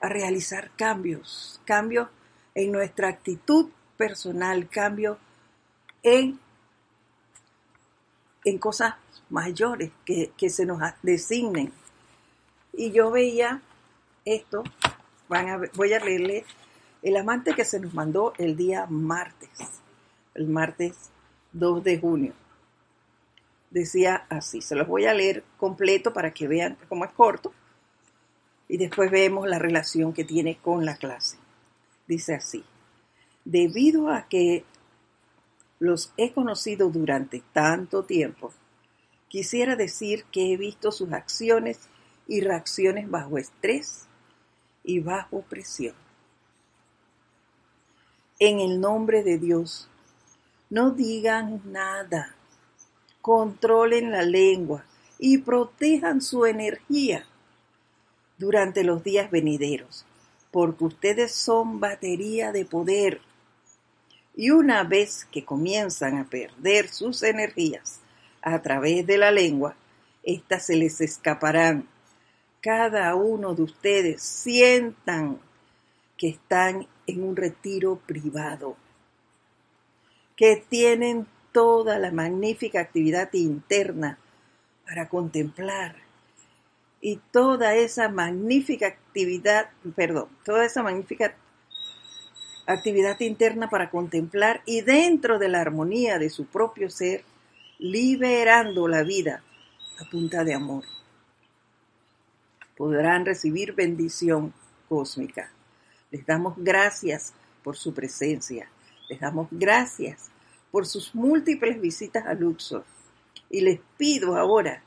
a 0.00 0.08
realizar 0.08 0.70
cambios, 0.76 1.60
cambios 1.64 2.08
en 2.54 2.72
nuestra 2.72 3.08
actitud 3.08 3.70
personal, 3.96 4.68
cambios 4.68 5.16
en, 6.02 6.38
en 8.44 8.58
cosas 8.58 8.94
mayores 9.30 9.90
que, 10.04 10.32
que 10.36 10.50
se 10.50 10.66
nos 10.66 10.80
designen. 11.02 11.72
Y 12.74 12.90
yo 12.92 13.10
veía 13.10 13.62
esto 14.24 14.62
voy 15.74 15.92
a 15.92 16.00
leerle 16.00 16.44
el 17.02 17.16
amante 17.16 17.54
que 17.54 17.64
se 17.64 17.80
nos 17.80 17.94
mandó 17.94 18.32
el 18.38 18.56
día 18.56 18.86
martes, 18.88 19.50
el 20.34 20.48
martes 20.48 21.10
2 21.52 21.82
de 21.82 21.98
junio. 21.98 22.32
Decía 23.70 24.26
así, 24.28 24.60
se 24.60 24.76
los 24.76 24.86
voy 24.86 25.06
a 25.06 25.14
leer 25.14 25.44
completo 25.56 26.12
para 26.12 26.32
que 26.32 26.46
vean 26.46 26.76
cómo 26.88 27.04
es 27.04 27.12
corto 27.12 27.52
y 28.68 28.76
después 28.76 29.10
vemos 29.10 29.48
la 29.48 29.58
relación 29.58 30.12
que 30.12 30.24
tiene 30.24 30.58
con 30.58 30.84
la 30.84 30.96
clase. 30.96 31.38
Dice 32.06 32.34
así, 32.34 32.64
debido 33.44 34.10
a 34.10 34.28
que 34.28 34.64
los 35.78 36.12
he 36.16 36.32
conocido 36.32 36.90
durante 36.90 37.42
tanto 37.52 38.04
tiempo, 38.04 38.52
quisiera 39.28 39.76
decir 39.76 40.24
que 40.30 40.52
he 40.52 40.56
visto 40.56 40.92
sus 40.92 41.12
acciones 41.12 41.88
y 42.28 42.40
reacciones 42.40 43.10
bajo 43.10 43.38
estrés 43.38 44.06
y 44.84 45.00
bajo 45.00 45.42
presión. 45.42 45.94
En 48.38 48.60
el 48.60 48.80
nombre 48.80 49.22
de 49.22 49.38
Dios, 49.38 49.88
no 50.70 50.90
digan 50.90 51.62
nada, 51.66 52.34
controlen 53.20 54.10
la 54.10 54.22
lengua 54.22 54.84
y 55.18 55.38
protejan 55.38 56.20
su 56.20 56.46
energía 56.46 57.24
durante 58.38 58.82
los 58.82 59.04
días 59.04 59.30
venideros, 59.30 60.04
porque 60.50 60.84
ustedes 60.84 61.32
son 61.32 61.78
batería 61.78 62.50
de 62.50 62.64
poder. 62.64 63.20
Y 64.34 64.50
una 64.50 64.82
vez 64.82 65.26
que 65.30 65.44
comienzan 65.44 66.18
a 66.18 66.24
perder 66.24 66.88
sus 66.88 67.22
energías 67.22 68.00
a 68.40 68.60
través 68.62 69.06
de 69.06 69.18
la 69.18 69.30
lengua, 69.30 69.76
éstas 70.24 70.66
se 70.66 70.76
les 70.76 71.00
escaparán 71.00 71.86
cada 72.62 73.16
uno 73.16 73.54
de 73.56 73.64
ustedes 73.64 74.22
sientan 74.22 75.40
que 76.16 76.28
están 76.28 76.86
en 77.08 77.24
un 77.24 77.34
retiro 77.34 77.96
privado, 78.06 78.76
que 80.36 80.64
tienen 80.68 81.26
toda 81.50 81.98
la 81.98 82.12
magnífica 82.12 82.80
actividad 82.80 83.30
interna 83.32 84.16
para 84.86 85.08
contemplar 85.08 85.96
y 87.00 87.16
toda 87.32 87.74
esa 87.74 88.08
magnífica 88.08 88.86
actividad, 88.86 89.70
perdón, 89.96 90.28
toda 90.44 90.64
esa 90.64 90.84
magnífica 90.84 91.34
actividad 92.66 93.18
interna 93.18 93.68
para 93.68 93.90
contemplar 93.90 94.62
y 94.66 94.82
dentro 94.82 95.40
de 95.40 95.48
la 95.48 95.60
armonía 95.60 96.20
de 96.20 96.30
su 96.30 96.46
propio 96.46 96.90
ser, 96.90 97.24
liberando 97.80 98.86
la 98.86 99.02
vida 99.02 99.42
a 99.98 100.08
punta 100.08 100.44
de 100.44 100.54
amor 100.54 100.84
podrán 102.82 103.24
recibir 103.24 103.74
bendición 103.74 104.52
cósmica. 104.88 105.52
Les 106.10 106.26
damos 106.26 106.54
gracias 106.56 107.32
por 107.62 107.76
su 107.76 107.94
presencia. 107.94 108.68
Les 109.08 109.20
damos 109.20 109.46
gracias 109.52 110.30
por 110.72 110.84
sus 110.84 111.14
múltiples 111.14 111.80
visitas 111.80 112.26
a 112.26 112.34
Luxor. 112.34 112.84
Y 113.48 113.60
les 113.60 113.78
pido 113.96 114.36
ahora 114.36 114.82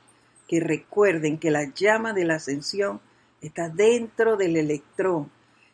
que 0.46 0.60
recuerden 0.60 1.38
que 1.38 1.50
la 1.50 1.72
llama 1.72 2.12
de 2.12 2.26
la 2.26 2.34
ascensión 2.34 3.00
está 3.40 3.70
dentro 3.70 4.36
del 4.36 4.58
electrón 4.58 5.30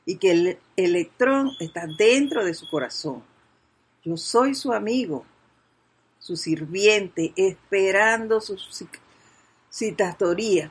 y 0.06 0.18
que 0.18 0.30
el 0.30 0.58
electrón 0.76 1.50
está 1.58 1.88
dentro 1.98 2.44
de 2.44 2.54
su 2.54 2.70
corazón. 2.70 3.24
Yo 4.04 4.16
soy 4.16 4.54
su 4.54 4.72
amigo, 4.72 5.24
su 6.20 6.36
sirviente, 6.36 7.32
esperando 7.34 8.40
su 8.40 8.56
citatoria, 9.72 10.70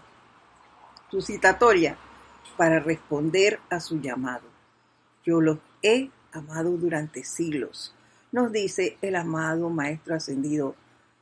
su 1.12 1.22
citatoria 1.22 1.98
para 2.58 2.80
responder 2.80 3.60
a 3.70 3.80
su 3.82 4.00
llamado. 4.00 4.48
Yo 5.25 5.41
los 5.41 5.60
he 5.84 6.10
amado 6.32 6.72
durante 6.72 7.24
siglos, 7.24 7.94
nos 8.32 8.51
dice 8.51 8.98
el 9.01 9.18
amado 9.18 9.70
Maestro 9.70 10.15
Ascendido 10.15 10.75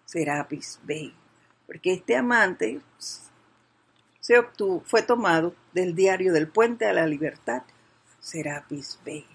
Serapis 0.06 0.80
Bey, 0.84 1.14
porque 1.66 1.94
este 1.94 2.16
amante 2.16 2.82
fue 4.86 5.02
tomado 5.02 5.56
del 5.74 5.96
diario 5.96 6.32
del 6.34 6.48
Puente 6.48 6.86
a 6.86 6.94
la 6.94 7.08
Libertad, 7.08 7.64
Serapis 8.20 9.00
Bey. 9.04 9.26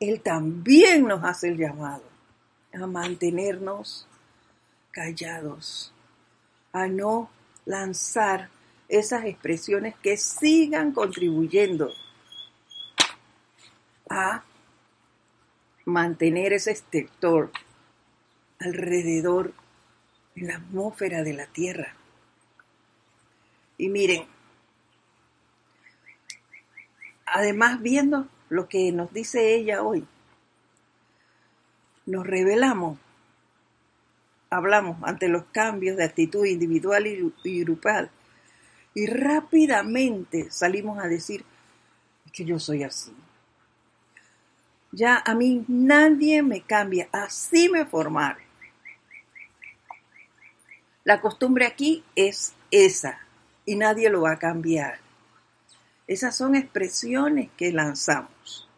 Él 0.00 0.20
también 0.20 1.06
nos 1.06 1.22
hace 1.22 1.48
el 1.48 1.58
llamado 1.58 2.02
a 2.72 2.86
mantenernos 2.86 4.08
callados, 4.90 5.92
a 6.72 6.88
no 6.88 7.30
lanzar 7.66 8.48
esas 8.90 9.24
expresiones 9.24 9.94
que 10.02 10.16
sigan 10.16 10.92
contribuyendo 10.92 11.92
a 14.08 14.42
mantener 15.84 16.52
ese 16.52 16.74
sector 16.74 17.52
alrededor 18.58 19.54
en 20.34 20.48
la 20.48 20.56
atmósfera 20.56 21.22
de 21.22 21.34
la 21.34 21.46
Tierra. 21.46 21.94
Y 23.78 23.88
miren, 23.88 24.26
además 27.26 27.80
viendo 27.80 28.28
lo 28.48 28.68
que 28.68 28.90
nos 28.90 29.12
dice 29.12 29.54
ella 29.54 29.82
hoy, 29.82 30.04
nos 32.06 32.26
revelamos, 32.26 32.98
hablamos 34.50 34.96
ante 35.04 35.28
los 35.28 35.44
cambios 35.44 35.96
de 35.96 36.04
actitud 36.04 36.44
individual 36.44 37.06
y, 37.06 37.60
grupal 37.60 38.10
y 38.94 39.06
rápidamente 39.06 40.50
salimos 40.50 40.98
a 40.98 41.08
decir 41.08 41.44
que 42.32 42.44
yo 42.44 42.58
soy 42.58 42.82
así. 42.82 43.12
Ya 44.92 45.22
a 45.24 45.34
mí 45.34 45.64
nadie 45.68 46.42
me 46.42 46.62
cambia, 46.62 47.08
así 47.12 47.68
me 47.68 47.86
formaron. 47.86 48.42
La 51.04 51.20
costumbre 51.20 51.66
aquí 51.66 52.04
es 52.16 52.54
esa 52.70 53.20
y 53.64 53.76
nadie 53.76 54.10
lo 54.10 54.22
va 54.22 54.32
a 54.32 54.38
cambiar. 54.38 54.98
Esas 56.06 56.36
son 56.36 56.56
expresiones 56.56 57.50
que 57.56 57.72
lanzamos. 57.72 58.68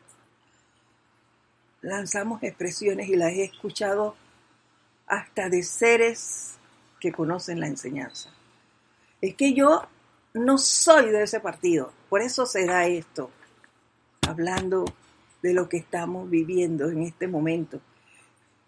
Lanzamos 1.81 2.43
expresiones 2.43 3.09
y 3.09 3.17
las 3.17 3.33
he 3.33 3.45
escuchado 3.45 4.17
hasta 5.07 5.49
de 5.49 5.63
seres 5.63 6.55
que 7.01 7.11
conocen 7.11 7.59
la 7.59 7.67
enseñanza. 7.67 8.31
Es 9.21 9.35
que 9.35 9.55
yo 9.55 9.89
no 10.35 10.59
soy 10.59 11.11
de 11.11 11.25
ese 11.25 11.41
partido, 11.41 11.93
por 12.09 12.23
eso 12.23 12.47
se 12.47 12.65
da 12.67 12.87
esto, 12.87 13.31
hablando 14.27 14.85
de 15.43 15.53
lo 15.53 15.69
que 15.69 15.77
estamos 15.77 16.31
viviendo 16.31 16.89
en 16.89 17.03
este 17.03 17.29
momento, 17.29 17.81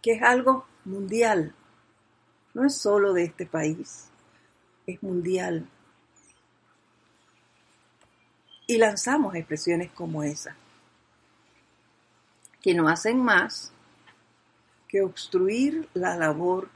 que 0.02 0.12
es 0.12 0.22
algo 0.22 0.66
mundial, 0.84 1.54
no 2.52 2.66
es 2.66 2.76
solo 2.76 3.12
de 3.12 3.24
este 3.24 3.46
país, 3.46 4.08
es 4.86 5.02
mundial. 5.02 5.66
Y 8.66 8.78
lanzamos 8.78 9.34
expresiones 9.34 9.90
como 9.90 10.22
esa, 10.22 10.56
que 12.60 12.74
no 12.74 12.88
hacen 12.88 13.22
más 13.22 13.72
que 14.88 15.02
obstruir 15.02 15.88
la 15.94 16.16
labor 16.16 16.68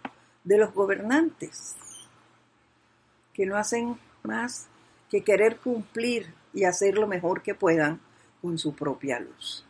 de 0.44 0.58
los 0.58 0.72
gobernantes, 0.72 1.76
que 3.34 3.46
no 3.46 3.56
hacen 3.56 3.98
más 4.22 4.68
que 5.10 5.22
querer 5.22 5.58
cumplir 5.58 6.32
y 6.52 6.64
hacer 6.64 6.96
lo 6.96 7.06
mejor 7.06 7.42
que 7.42 7.54
puedan 7.54 8.00
con 8.42 8.58
su 8.58 8.74
propia 8.74 9.20
luz. 9.20 9.64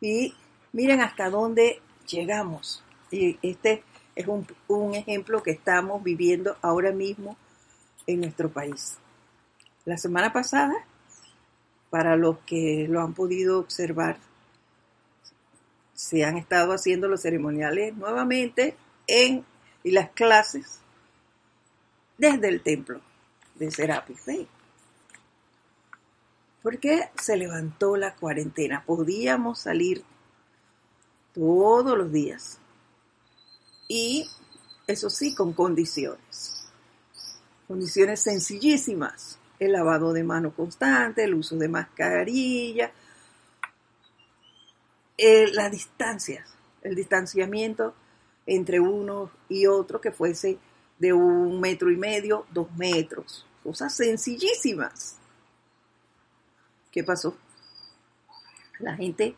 Y 0.00 0.34
miren 0.72 1.00
hasta 1.00 1.30
dónde 1.30 1.80
llegamos. 2.06 2.82
Y 3.10 3.38
este 3.42 3.82
es 4.14 4.26
un, 4.26 4.46
un 4.68 4.94
ejemplo 4.94 5.42
que 5.42 5.50
estamos 5.50 6.02
viviendo 6.02 6.56
ahora 6.62 6.92
mismo 6.92 7.36
en 8.06 8.20
nuestro 8.20 8.50
país. 8.50 8.98
La 9.84 9.98
semana 9.98 10.32
pasada 10.32 10.74
para 11.90 12.16
los 12.16 12.38
que 12.46 12.86
lo 12.88 13.00
han 13.00 13.14
podido 13.14 13.58
observar, 13.58 14.16
se 15.92 16.24
han 16.24 16.38
estado 16.38 16.72
haciendo 16.72 17.08
los 17.08 17.22
ceremoniales 17.22 17.94
nuevamente 17.96 18.76
en 19.06 19.44
y 19.82 19.90
las 19.90 20.10
clases 20.10 20.80
desde 22.16 22.48
el 22.48 22.62
templo 22.62 23.00
de 23.60 23.70
Serapis. 23.70 24.22
Porque 26.62 27.10
se 27.14 27.36
levantó 27.36 27.96
la 27.96 28.16
cuarentena. 28.16 28.82
Podíamos 28.84 29.60
salir 29.60 30.02
todos 31.32 31.96
los 31.96 32.10
días. 32.10 32.58
Y 33.86 34.28
eso 34.88 35.08
sí, 35.08 35.34
con 35.34 35.52
condiciones. 35.52 36.68
Condiciones 37.68 38.20
sencillísimas 38.20 39.38
el 39.60 39.72
lavado 39.72 40.12
de 40.14 40.24
mano 40.24 40.54
constante, 40.54 41.22
el 41.22 41.34
uso 41.34 41.54
de 41.56 41.68
mascarilla, 41.68 42.90
eh, 45.18 45.48
las 45.52 45.70
distancias, 45.70 46.48
el 46.82 46.94
distanciamiento 46.94 47.94
entre 48.46 48.80
uno 48.80 49.30
y 49.50 49.66
otro 49.66 50.00
que 50.00 50.12
fuese 50.12 50.58
de 50.98 51.12
un 51.12 51.60
metro 51.60 51.90
y 51.90 51.96
medio, 51.96 52.46
dos 52.50 52.72
metros, 52.76 53.46
cosas 53.62 53.94
sencillísimas. 53.94 55.16
¿Qué 56.90 57.04
pasó? 57.04 57.36
La 58.78 58.96
gente 58.96 59.36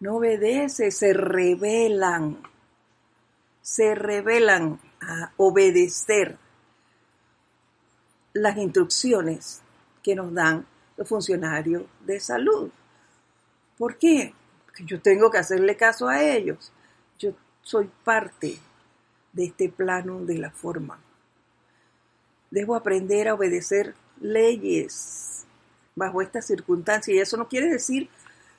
no 0.00 0.16
obedece, 0.16 0.90
se 0.90 1.12
rebelan, 1.12 2.38
se 3.60 3.94
rebelan 3.94 4.80
a 5.00 5.32
obedecer 5.36 6.38
las 8.32 8.56
instrucciones 8.56 9.62
que 10.02 10.14
nos 10.14 10.32
dan 10.32 10.66
los 10.96 11.08
funcionarios 11.08 11.84
de 12.04 12.20
salud. 12.20 12.70
¿Por 13.76 13.96
qué? 13.98 14.34
Porque 14.64 14.84
yo 14.84 15.00
tengo 15.00 15.30
que 15.30 15.38
hacerle 15.38 15.76
caso 15.76 16.08
a 16.08 16.22
ellos. 16.22 16.72
Yo 17.18 17.32
soy 17.62 17.90
parte 18.04 18.58
de 19.32 19.44
este 19.44 19.68
plano 19.68 20.24
de 20.24 20.38
la 20.38 20.50
forma. 20.50 20.98
Debo 22.50 22.74
aprender 22.74 23.28
a 23.28 23.34
obedecer 23.34 23.94
leyes 24.20 25.44
bajo 25.94 26.22
estas 26.22 26.46
circunstancias. 26.46 27.14
Y 27.14 27.20
eso 27.20 27.36
no 27.36 27.48
quiere 27.48 27.68
decir 27.68 28.08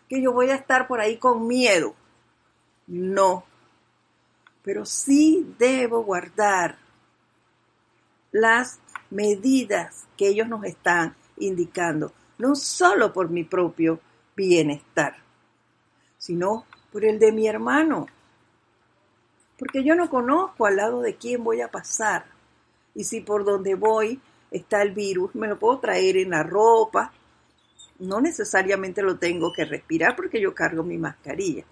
que 0.08 0.22
yo 0.22 0.34
voy 0.34 0.50
a 0.50 0.56
estar 0.56 0.88
por 0.88 1.00
ahí 1.00 1.18
con 1.18 1.48
miedo. 1.48 1.96
No. 2.88 3.44
Pero 4.64 4.86
sí 4.86 5.56
debo 5.58 6.04
guardar 6.04 6.78
las 8.32 8.80
medidas 9.10 10.06
que 10.18 10.28
ellos 10.28 10.48
nos 10.48 10.64
están 10.66 11.16
indicando, 11.38 12.14
no 12.38 12.56
solo 12.56 13.12
por 13.14 13.30
mi 13.30 13.44
propio 13.44 14.00
bienestar, 14.36 15.16
sino 16.18 16.66
por 16.92 17.06
el 17.06 17.20
de 17.20 17.32
mi 17.32 17.48
hermano. 17.48 18.08
Porque 19.58 19.84
yo 19.84 19.96
no 19.96 20.10
conozco 20.10 20.66
al 20.66 20.78
lado 20.78 21.02
de 21.02 21.16
quién 21.16 21.44
voy 21.44 21.62
a 21.62 21.70
pasar. 21.70 22.26
Y 22.96 23.04
si 23.04 23.22
por 23.22 23.46
donde 23.46 23.76
voy 23.76 24.20
está 24.52 24.82
el 24.82 24.92
virus, 24.92 25.36
me 25.36 25.48
lo 25.48 25.60
puedo 25.60 25.80
traer 25.80 26.18
en 26.18 26.32
la 26.32 26.44
ropa. 26.44 27.12
No 28.00 28.22
necesariamente 28.22 29.02
lo 29.02 29.18
tengo 29.18 29.52
que 29.54 29.66
respirar 29.66 30.16
porque 30.16 30.42
yo 30.42 30.54
cargo 30.54 30.84
mi 30.84 30.98
mascarilla. 30.98 31.64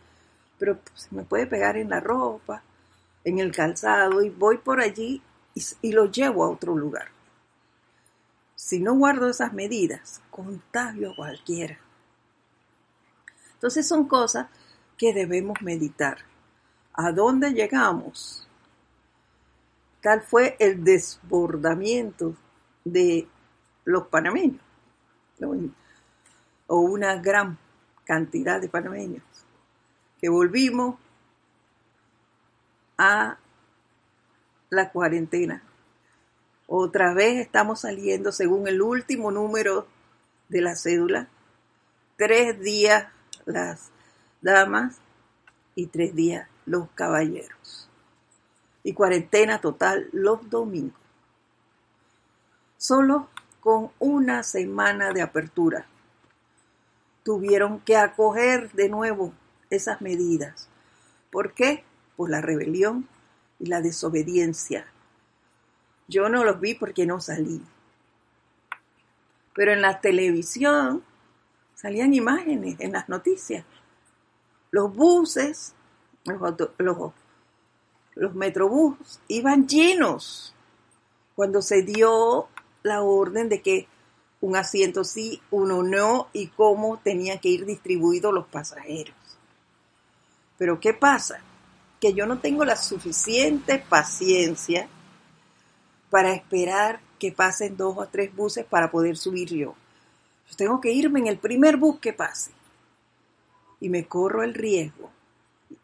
Pero 0.60 0.80
se 0.94 1.14
me 1.16 1.24
puede 1.24 1.48
pegar 1.48 1.78
en 1.78 1.90
la 1.90 2.00
ropa, 2.00 2.64
en 3.24 3.40
el 3.40 3.52
calzado 3.52 4.22
y 4.24 4.30
voy 4.30 4.58
por 4.58 4.80
allí 4.80 5.22
y, 5.82 5.92
lo 5.92 6.06
llevo 6.06 6.44
a 6.44 6.50
otro 6.50 6.76
lugar. 6.76 7.08
Si 8.56 8.80
no 8.80 8.96
guardo 8.96 9.30
esas 9.30 9.54
medidas, 9.54 10.22
contagio 10.30 11.12
a 11.12 11.16
cualquiera. 11.16 11.80
Entonces 13.54 13.88
son 13.88 14.08
cosas 14.08 14.48
que 14.98 15.14
debemos 15.14 15.62
meditar. 15.62 16.20
¿A 16.94 17.12
dónde 17.12 17.52
llegamos? 17.52 18.47
Tal 20.02 20.22
fue 20.22 20.56
el 20.60 20.84
desbordamiento 20.84 22.36
de 22.84 23.28
los 23.84 24.08
panameños, 24.08 24.62
o 26.68 26.80
una 26.80 27.16
gran 27.16 27.58
cantidad 28.06 28.62
de 28.62 28.70
panameños, 28.70 29.24
que 30.20 30.30
volvimos 30.30 30.96
a 32.98 33.38
la 34.70 34.92
cuarentena. 34.92 35.64
Otra 36.68 37.14
vez 37.14 37.40
estamos 37.40 37.82
saliendo, 37.82 38.32
según 38.32 38.68
el 38.68 38.82
último 38.82 39.32
número 39.32 39.88
de 40.50 40.62
la 40.62 40.76
cédula, 40.76 41.30
tres 42.18 42.60
días 42.60 43.08
las 43.46 43.92
damas 44.42 45.00
y 45.76 45.88
tres 45.88 46.14
días 46.14 46.50
los 46.66 46.90
caballeros. 46.92 47.87
Y 48.88 48.94
cuarentena 48.94 49.60
total 49.60 50.08
los 50.14 50.50
domingos. 50.50 50.98
Solo 52.78 53.28
con 53.60 53.92
una 54.00 54.44
semana 54.44 55.12
de 55.12 55.22
apertura 55.22 55.88
tuvieron 57.22 57.82
que 57.82 57.98
acoger 57.98 58.72
de 58.72 58.88
nuevo 58.88 59.34
esas 59.70 60.00
medidas. 60.00 60.70
¿Por 61.32 61.52
qué? 61.52 61.84
Por 62.16 62.30
la 62.30 62.40
rebelión 62.40 63.10
y 63.60 63.66
la 63.66 63.82
desobediencia. 63.82 64.88
Yo 66.08 66.30
no 66.30 66.46
los 66.46 66.62
vi 66.62 66.74
porque 66.74 67.06
no 67.06 67.20
salí. 67.20 67.62
Pero 69.54 69.74
en 69.74 69.82
la 69.82 70.00
televisión 70.00 71.04
salían 71.76 72.14
imágenes, 72.14 72.80
en 72.80 72.94
las 72.94 73.10
noticias. 73.10 73.66
Los 74.72 74.96
buses, 74.96 75.76
los, 76.78 77.12
los, 78.18 78.36
metrobús 78.36 79.20
iban 79.28 79.68
llenos 79.68 80.54
cuando 81.36 81.62
se 81.62 81.84
dio 81.84 82.48
la 82.84 83.02
orden 83.02 83.50
de 83.50 83.62
que 83.62 83.88
un 84.42 84.56
asiento 84.56 85.04
sí, 85.04 85.42
uno 85.52 85.84
no, 85.84 86.28
y 86.34 86.48
cómo 86.48 87.00
tenían 87.00 87.40
que 87.40 87.50
ir 87.50 87.66
distribuidos 87.66 88.34
los 88.34 88.48
pasajeros. 88.48 89.16
Pero 90.58 90.80
¿qué 90.80 90.94
pasa? 90.94 91.40
Que 92.00 92.14
yo 92.14 92.26
no 92.26 92.40
tengo 92.40 92.64
la 92.64 92.76
suficiente 92.76 93.80
paciencia 93.80 94.88
para 96.10 96.34
esperar 96.34 97.00
que 97.20 97.32
pasen 97.32 97.78
dos 97.78 97.98
o 97.98 98.08
tres 98.08 98.36
buses 98.36 98.66
para 98.66 98.92
poder 98.92 99.18
subir 99.18 99.50
yo. 99.50 99.76
Yo 100.50 100.56
tengo 100.56 100.80
que 100.80 100.92
irme 100.92 101.20
en 101.20 101.28
el 101.28 101.38
primer 101.38 101.78
bus 101.78 102.00
que 102.00 102.14
pase. 102.14 102.52
Y 103.80 103.90
me 103.90 104.06
corro 104.06 104.44
el 104.44 104.54
riesgo 104.54 105.12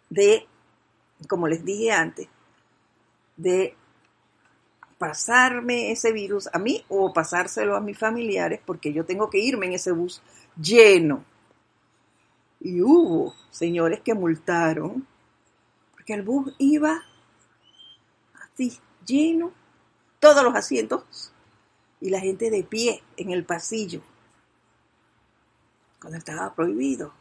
de, 0.10 0.48
como 1.27 1.47
les 1.47 1.63
dije 1.63 1.91
antes, 1.91 2.27
de 3.38 3.75
pasarme 4.97 5.91
ese 5.91 6.12
virus 6.12 6.47
a 6.53 6.59
mí 6.59 6.83
o 6.88 7.12
pasárselo 7.12 7.75
a 7.75 7.81
mis 7.81 7.97
familiares 7.97 8.62
porque 8.65 8.93
yo 8.93 9.05
tengo 9.05 9.29
que 9.29 9.39
irme 9.39 9.65
en 9.65 9.73
ese 9.73 9.91
bus 9.91 10.21
lleno. 10.55 11.25
Y 12.59 12.81
hubo 12.81 13.33
señores 13.51 13.99
que 13.99 14.13
multaron 14.13 15.05
porque 15.93 16.13
el 16.13 16.21
bus 16.21 16.53
iba 16.57 17.03
así 18.41 18.77
lleno, 19.05 19.51
todos 20.19 20.43
los 20.43 20.55
asientos 20.55 21.33
y 21.99 22.09
la 22.09 22.19
gente 22.19 22.49
de 22.49 22.63
pie 22.63 23.03
en 23.17 23.31
el 23.31 23.45
pasillo 23.45 24.01
cuando 25.99 26.17
estaba 26.17 26.53
prohibido. 26.53 27.13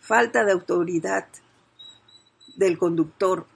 Falta 0.00 0.44
de 0.44 0.52
autoridad 0.52 1.26
del 2.60 2.76
conductor 2.76 3.46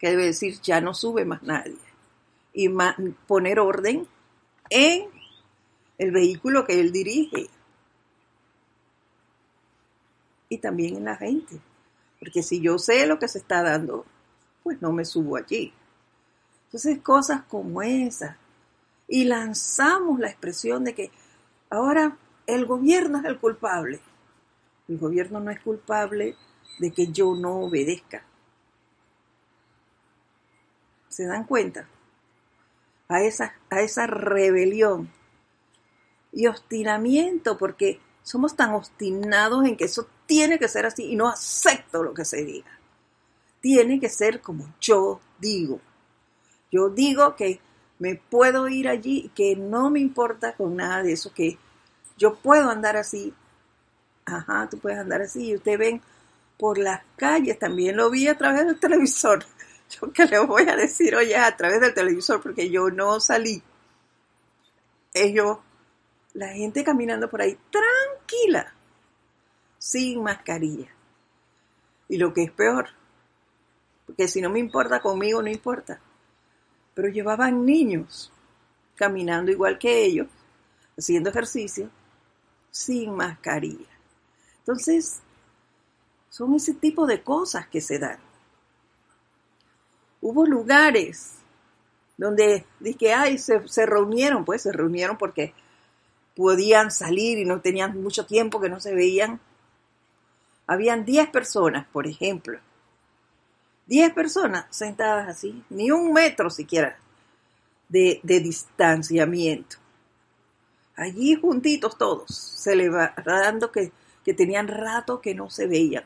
que 0.00 0.10
debe 0.10 0.24
decir 0.24 0.60
ya 0.62 0.80
no 0.80 0.94
sube 0.94 1.24
más 1.24 1.42
nadie, 1.42 1.78
y 2.52 2.68
poner 3.28 3.60
orden 3.60 4.08
en 4.68 5.08
el 5.98 6.10
vehículo 6.10 6.64
que 6.64 6.80
él 6.80 6.90
dirige 6.90 7.48
y 10.48 10.58
también 10.58 10.96
en 10.96 11.04
la 11.04 11.16
gente, 11.16 11.60
porque 12.18 12.42
si 12.42 12.60
yo 12.60 12.78
sé 12.78 13.06
lo 13.06 13.18
que 13.18 13.28
se 13.28 13.38
está 13.38 13.62
dando, 13.62 14.04
pues 14.64 14.82
no 14.82 14.90
me 14.90 15.04
subo 15.04 15.36
allí. 15.36 15.72
Entonces 16.64 16.98
cosas 17.00 17.42
como 17.42 17.80
esas, 17.82 18.36
y 19.06 19.24
lanzamos 19.24 20.18
la 20.18 20.30
expresión 20.30 20.82
de 20.82 20.94
que 20.94 21.10
ahora 21.68 22.16
el 22.46 22.66
gobierno 22.66 23.18
es 23.18 23.24
el 23.26 23.38
culpable. 23.38 24.00
El 24.88 24.98
gobierno 24.98 25.38
no 25.38 25.52
es 25.52 25.60
culpable 25.60 26.34
de 26.78 26.92
que 26.92 27.08
yo 27.08 27.34
no 27.34 27.56
obedezca. 27.60 28.24
¿Se 31.08 31.26
dan 31.26 31.44
cuenta? 31.44 31.88
A 33.08 33.22
esa, 33.22 33.54
a 33.70 33.80
esa 33.80 34.06
rebelión 34.06 35.10
y 36.32 36.46
obstinamiento, 36.46 37.58
porque 37.58 38.00
somos 38.22 38.54
tan 38.54 38.74
obstinados 38.74 39.64
en 39.66 39.76
que 39.76 39.84
eso 39.84 40.06
tiene 40.26 40.58
que 40.58 40.68
ser 40.68 40.86
así 40.86 41.04
y 41.04 41.16
no 41.16 41.28
acepto 41.28 42.02
lo 42.02 42.14
que 42.14 42.24
se 42.24 42.44
diga. 42.44 42.70
Tiene 43.60 43.98
que 43.98 44.08
ser 44.08 44.40
como 44.40 44.72
yo 44.80 45.20
digo. 45.38 45.80
Yo 46.70 46.88
digo 46.88 47.34
que 47.34 47.60
me 47.98 48.14
puedo 48.14 48.68
ir 48.68 48.88
allí 48.88 49.24
y 49.26 49.28
que 49.30 49.56
no 49.56 49.90
me 49.90 50.00
importa 50.00 50.54
con 50.54 50.76
nada 50.76 51.02
de 51.02 51.12
eso, 51.12 51.34
que 51.34 51.58
yo 52.16 52.36
puedo 52.36 52.70
andar 52.70 52.96
así. 52.96 53.34
Ajá, 54.24 54.68
tú 54.70 54.78
puedes 54.78 54.98
andar 54.98 55.22
así. 55.22 55.48
Y 55.48 55.56
ustedes 55.56 55.78
ven 55.78 56.02
por 56.60 56.78
las 56.78 57.00
calles, 57.16 57.58
también 57.58 57.96
lo 57.96 58.10
vi 58.10 58.28
a 58.28 58.36
través 58.36 58.66
del 58.66 58.78
televisor 58.78 59.44
yo 59.90 60.12
que 60.12 60.26
les 60.26 60.46
voy 60.46 60.68
a 60.68 60.76
decir, 60.76 61.14
oye, 61.16 61.36
a 61.36 61.56
través 61.56 61.80
del 61.80 61.94
televisor, 61.94 62.40
porque 62.40 62.70
yo 62.70 62.90
no 62.90 63.18
salí. 63.20 63.62
Ellos, 65.12 65.58
la 66.34 66.48
gente 66.50 66.84
caminando 66.84 67.28
por 67.28 67.42
ahí 67.42 67.58
tranquila, 67.70 68.72
sin 69.78 70.22
mascarilla. 70.22 70.88
Y 72.08 72.18
lo 72.18 72.32
que 72.32 72.44
es 72.44 72.52
peor, 72.52 72.88
porque 74.06 74.28
si 74.28 74.40
no 74.40 74.50
me 74.50 74.58
importa 74.58 75.00
conmigo, 75.00 75.42
no 75.42 75.48
importa. 75.48 76.00
Pero 76.94 77.08
llevaban 77.08 77.64
niños 77.64 78.32
caminando 78.94 79.50
igual 79.50 79.78
que 79.78 80.04
ellos, 80.04 80.28
haciendo 80.96 81.30
ejercicio, 81.30 81.90
sin 82.70 83.14
mascarilla. 83.14 83.88
Entonces, 84.58 85.20
son 86.30 86.54
ese 86.54 86.72
tipo 86.72 87.06
de 87.06 87.22
cosas 87.22 87.68
que 87.68 87.82
se 87.82 87.98
dan 87.98 88.18
hubo 90.20 90.46
lugares 90.46 91.36
donde 92.16 92.66
dije, 92.80 93.14
ay, 93.14 93.38
se, 93.38 93.66
se 93.66 93.86
reunieron, 93.86 94.44
pues 94.44 94.62
se 94.62 94.72
reunieron 94.72 95.16
porque 95.16 95.54
podían 96.36 96.90
salir 96.90 97.38
y 97.38 97.44
no 97.44 97.60
tenían 97.60 98.00
mucho 98.02 98.26
tiempo 98.26 98.60
que 98.60 98.68
no 98.68 98.78
se 98.78 98.94
veían. 98.94 99.40
Habían 100.66 101.04
10 101.04 101.30
personas, 101.30 101.86
por 101.86 102.06
ejemplo. 102.06 102.58
10 103.86 104.12
personas 104.12 104.66
sentadas 104.70 105.28
así, 105.28 105.64
ni 105.70 105.90
un 105.90 106.12
metro 106.12 106.50
siquiera 106.50 106.96
de, 107.88 108.20
de 108.22 108.40
distanciamiento. 108.40 109.76
Allí 110.96 111.34
juntitos 111.34 111.96
todos, 111.96 112.28
celebrando 112.36 113.72
que, 113.72 113.90
que 114.22 114.34
tenían 114.34 114.68
rato 114.68 115.20
que 115.22 115.34
no 115.34 115.48
se 115.48 115.66
veían. 115.66 116.04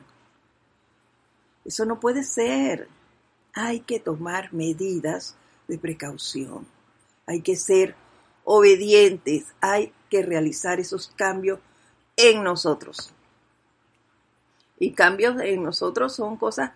Eso 1.64 1.84
no 1.84 2.00
puede 2.00 2.22
ser 2.24 2.88
hay 3.54 3.80
que 3.80 4.00
tomar 4.00 4.52
medidas 4.52 5.36
de 5.68 5.78
precaución. 5.78 6.66
Hay 7.26 7.40
que 7.40 7.56
ser 7.56 7.94
obedientes, 8.44 9.46
hay 9.60 9.92
que 10.10 10.22
realizar 10.22 10.80
esos 10.80 11.08
cambios 11.16 11.60
en 12.16 12.42
nosotros. 12.42 13.12
Y 14.78 14.92
cambios 14.92 15.40
en 15.40 15.62
nosotros 15.62 16.14
son 16.14 16.36
cosas, 16.36 16.72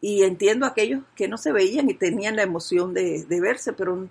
y 0.00 0.24
entiendo 0.24 0.66
aquellos 0.66 1.02
que 1.14 1.28
no 1.28 1.38
se 1.38 1.52
veían 1.52 1.88
y 1.88 1.94
tenían 1.94 2.36
la 2.36 2.42
emoción 2.42 2.92
de, 2.92 3.24
verse, 3.40 3.72
pero, 3.72 4.06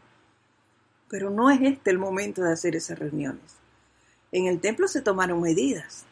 pero 1.07 1.29
no 1.29 1.51
es 1.51 1.61
este 1.61 1.91
el 1.91 1.99
momento 1.99 2.41
de 2.41 2.53
hacer 2.53 2.75
esas 2.75 2.97
reuniones. 2.97 3.57
En 4.31 4.47
el 4.47 4.59
templo 4.59 4.87
se 4.87 5.01
tomaron 5.01 5.41
medidas. 5.41 6.05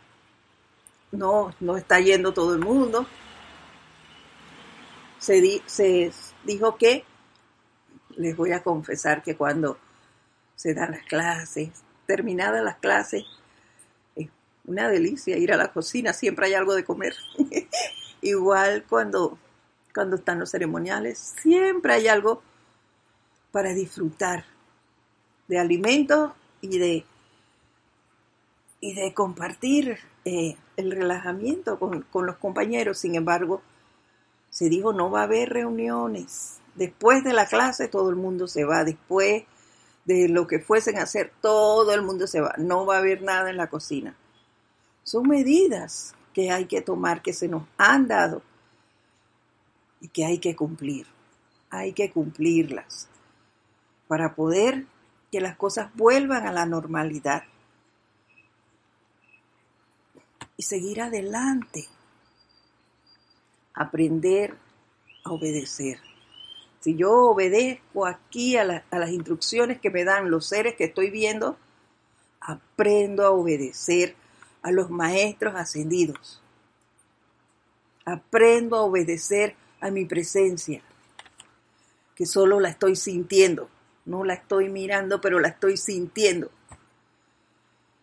No, 1.12 1.56
no 1.60 1.78
está 1.78 2.00
yendo 2.00 2.32
todo 2.34 2.54
el 2.54 2.60
mundo, 2.60 3.08
se, 5.21 6.12
dijo 6.43 6.77
que, 6.77 7.05
les 8.17 8.36
voy 8.36 8.51
a 8.51 8.63
confesar 8.63 9.23
que 9.23 9.38
cuando 9.38 9.77
se 10.55 10.73
dan 10.73 10.91
las 10.91 11.05
clases, 11.05 11.69
terminadas 12.05 12.63
las 12.63 12.77
clases, 12.77 13.23
es 14.15 14.27
una 14.65 14.89
delicia 14.89 15.38
ir 15.38 15.53
a 15.53 15.57
la 15.57 15.71
cocina, 15.71 16.12
siempre 16.12 16.47
hay 16.47 16.55
algo 16.55 16.73
de 16.73 16.84
comer. 16.84 17.15
Igual 18.21 18.84
cuando, 18.89 19.38
cuando 19.93 20.17
están 20.17 20.39
los 20.39 20.51
ceremoniales, 20.51 21.36
siempre 21.41 21.93
hay 21.93 22.07
algo 22.07 22.41
para 23.51 23.73
disfrutar 23.73 24.45
de 25.47 25.60
alimentos 25.60 26.31
y 26.62 26.79
de, 26.79 27.05
y 28.79 28.95
de 28.95 29.13
compartir 29.13 29.99
eh, 30.25 30.57
el 30.77 30.91
relajamiento 30.91 31.77
con, 31.77 32.01
con 32.03 32.25
los 32.25 32.38
compañeros. 32.38 32.97
Sin 32.99 33.15
embargo, 33.15 33.62
se 34.62 34.69
dijo 34.69 34.93
no 34.93 35.10
va 35.10 35.21
a 35.21 35.24
haber 35.24 35.50
reuniones. 35.50 36.60
Después 36.76 37.24
de 37.24 37.34
la 37.34 37.47
clase 37.47 37.88
todo 37.88 38.12
el 38.12 38.15
mundo 38.15 38.47
se 38.47 38.63
va. 38.63 38.84
Después 38.84 39.45
de 40.06 40.30
lo 40.30 40.45
que 40.45 40.60
fuesen 40.60 41.00
a 41.00 41.02
hacer, 41.02 41.34
todo 41.41 41.91
el 41.95 42.04
mundo 42.04 42.28
se 42.28 42.41
va. 42.41 42.54
No 42.60 42.86
va 42.86 42.97
a 42.97 43.00
haber 43.00 43.24
nada 43.24 43.50
en 43.50 43.58
la 43.58 43.71
cocina. 43.71 44.15
Son 45.04 45.28
medidas 45.28 46.13
que 46.32 46.52
hay 46.52 46.65
que 46.65 46.82
tomar, 46.82 47.24
que 47.24 47.34
se 47.34 47.47
nos 47.47 47.63
han 47.80 48.08
dado 48.08 48.43
y 50.00 50.10
que 50.10 50.26
hay 50.26 50.38
que 50.38 50.56
cumplir. 50.56 51.08
Hay 51.71 51.93
que 51.93 52.12
cumplirlas 52.12 53.08
para 54.08 54.36
poder 54.36 54.86
que 55.32 55.41
las 55.41 55.56
cosas 55.56 55.89
vuelvan 55.95 56.45
a 56.45 56.54
la 56.54 56.67
normalidad 56.67 57.45
y 60.56 60.62
seguir 60.62 61.02
adelante. 61.02 61.88
Aprender 63.73 64.55
a 65.23 65.31
obedecer. 65.31 65.99
Si 66.79 66.95
yo 66.95 67.12
obedezco 67.12 68.05
aquí 68.05 68.57
a, 68.57 68.84
a, 68.89 68.99
las 68.99 69.12
instrucciones 69.12 69.79
que 69.79 69.91
me 69.91 70.03
dan 70.03 70.31
los 70.31 70.47
seres 70.47 70.75
que 70.75 70.86
estoy 70.86 71.12
viendo, 71.12 71.57
aprendo 72.39 73.25
a 73.25 73.31
obedecer 73.31 74.15
a 74.62 74.71
los 74.71 74.89
maestros 74.89 75.55
ascendidos. 75.55 76.41
Aprendo 78.05 78.77
a 78.77 78.81
obedecer 78.81 79.55
a 79.79 79.91
mi 79.91 80.05
presencia, 80.05 80.81
que 82.15 82.25
solo 82.25 82.60
la 82.60 82.69
estoy 82.69 82.95
sintiendo. 82.95 83.69
No 84.05 84.23
la 84.23 84.34
estoy 84.34 84.69
mirando, 84.69 85.21
pero 85.21 85.39
la 85.39 85.49
estoy 85.49 85.77
sintiendo. 85.77 86.49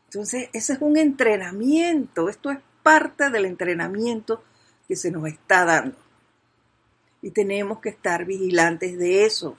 Entonces, 0.04 0.48
ese 0.52 0.74
es 0.74 0.78
un 0.80 0.96
entrenamiento. 0.96 2.28
Esto 2.28 2.50
es 2.50 2.58
parte 2.82 3.30
del 3.30 3.44
entrenamiento 3.44 4.42
que 4.88 4.96
se 4.96 5.10
nos 5.10 5.28
está 5.28 5.66
dando. 5.66 5.96
Y 7.20 7.30
tenemos 7.30 7.80
que 7.80 7.90
estar 7.90 8.24
vigilantes 8.24 8.98
de 8.98 9.26
eso. 9.26 9.56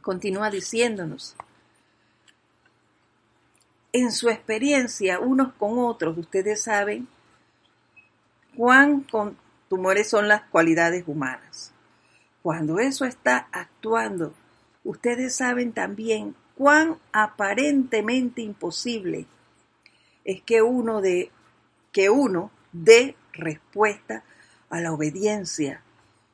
Continúa 0.00 0.48
diciéndonos. 0.50 1.36
En 3.92 4.12
su 4.12 4.28
experiencia, 4.28 5.18
unos 5.18 5.52
con 5.54 5.78
otros, 5.78 6.16
ustedes 6.16 6.62
saben 6.62 7.08
cuán 8.56 9.06
tumores 9.68 10.08
son 10.08 10.28
las 10.28 10.42
cualidades 10.42 11.04
humanas. 11.06 11.72
Cuando 12.42 12.78
eso 12.78 13.04
está 13.06 13.48
actuando, 13.50 14.34
ustedes 14.84 15.34
saben 15.34 15.72
también 15.72 16.36
cuán 16.54 16.98
aparentemente 17.12 18.42
imposible 18.42 19.26
es 20.24 20.42
que 20.42 20.60
uno 20.60 21.00
de 21.00 21.30
que 21.92 22.10
uno 22.10 22.50
dé 22.72 23.16
respuesta 23.32 24.24
a 24.70 24.80
la 24.80 24.92
obediencia 24.92 25.82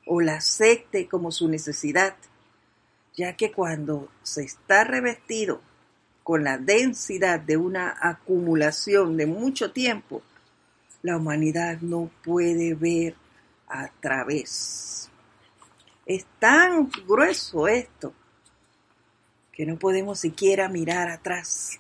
o 0.07 0.21
la 0.21 0.37
acepte 0.37 1.09
como 1.09 1.31
su 1.31 1.49
necesidad, 1.49 2.15
ya 3.15 3.37
que 3.37 3.53
cuando 3.53 4.09
se 4.23 4.43
está 4.43 4.85
revestido 4.85 5.61
con 6.23 6.43
la 6.43 6.59
densidad 6.59 7.39
de 7.39 7.57
una 7.57 7.97
acumulación 8.01 9.17
de 9.17 9.27
mucho 9.27 9.73
tiempo, 9.73 10.23
la 11.03 11.19
humanidad 11.19 11.79
no 11.81 12.11
puede 12.25 12.75
ver 12.75 13.15
a 13.69 13.89
través. 14.01 15.11
Es 16.07 16.25
tan 16.39 16.91
grueso 17.07 17.69
esto 17.69 18.13
que 19.53 19.67
no 19.67 19.79
podemos 19.79 20.19
siquiera 20.19 20.69
mirar 20.69 21.09
atrás. 21.09 21.79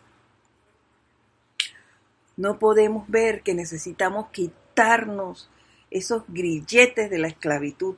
No 2.36 2.58
podemos 2.58 3.08
ver 3.08 3.42
que 3.42 3.54
necesitamos 3.54 4.28
quitarnos 4.30 5.48
esos 5.90 6.24
grilletes 6.28 7.10
de 7.10 7.18
la 7.18 7.28
esclavitud 7.28 7.96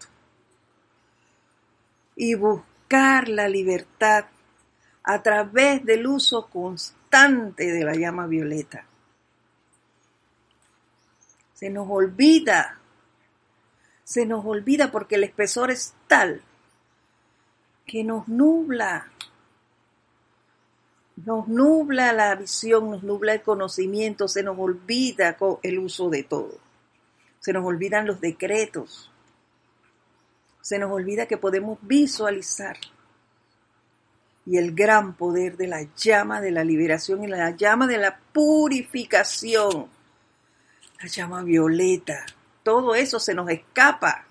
y 2.15 2.35
buscar 2.35 3.29
la 3.29 3.49
libertad 3.49 4.27
a 5.03 5.23
través 5.23 5.85
del 5.85 6.07
uso 6.07 6.49
constante 6.49 7.73
de 7.73 7.85
la 7.85 7.95
llama 7.95 8.27
violeta. 8.27 8.85
Se 11.55 11.71
nos 11.71 11.89
olvida, 11.89 12.79
se 14.05 14.27
nos 14.27 14.45
olvida 14.45 14.91
porque 14.91 15.15
el 15.15 15.25
espesor 15.25 15.71
es 15.71 15.95
tal 16.07 16.43
que 17.87 18.03
nos 18.03 18.29
nubla, 18.29 19.09
nos 21.17 21.49
nubla 21.49 22.13
la 22.13 22.35
visión, 22.35 22.91
nos 22.91 23.03
nubla 23.03 23.33
el 23.33 23.43
conocimiento, 23.43 24.29
se 24.29 24.43
nos 24.43 24.59
olvida 24.59 25.37
el 25.63 25.79
uso 25.79 26.11
de 26.11 26.23
todo. 26.23 26.59
Se 27.41 27.53
nos 27.53 27.65
olvidan 27.65 28.07
los 28.07 28.21
decretos. 28.21 29.11
Se 30.61 30.79
nos 30.79 30.93
olvida 30.93 31.27
que 31.27 31.39
podemos 31.39 31.79
visualizar. 31.83 32.77
Y 34.45 34.59
el 34.59 34.75
gran 34.75 35.15
poder 35.15 35.57
de 35.57 35.67
la 35.67 35.83
llama 35.97 36.41
de 36.41 36.51
la 36.51 36.65
liberación 36.65 37.25
y 37.25 37.29
la 37.29 37.51
llama 37.51 37.87
de 37.87 37.99
la 37.99 38.19
purificación. 38.33 39.89
La 41.01 41.09
llama 41.09 41.43
violeta. 41.43 42.27
Todo 42.63 42.95
eso 42.95 43.19
se 43.19 43.35
nos 43.35 43.49
escapa. 43.49 44.27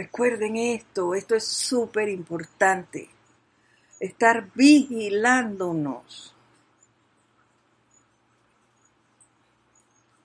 Recuerden 0.00 0.56
esto, 0.56 1.14
esto 1.14 1.34
es 1.34 1.44
súper 1.46 2.08
importante. 2.08 3.10
Estar 3.98 4.50
vigilándonos. 4.54 6.34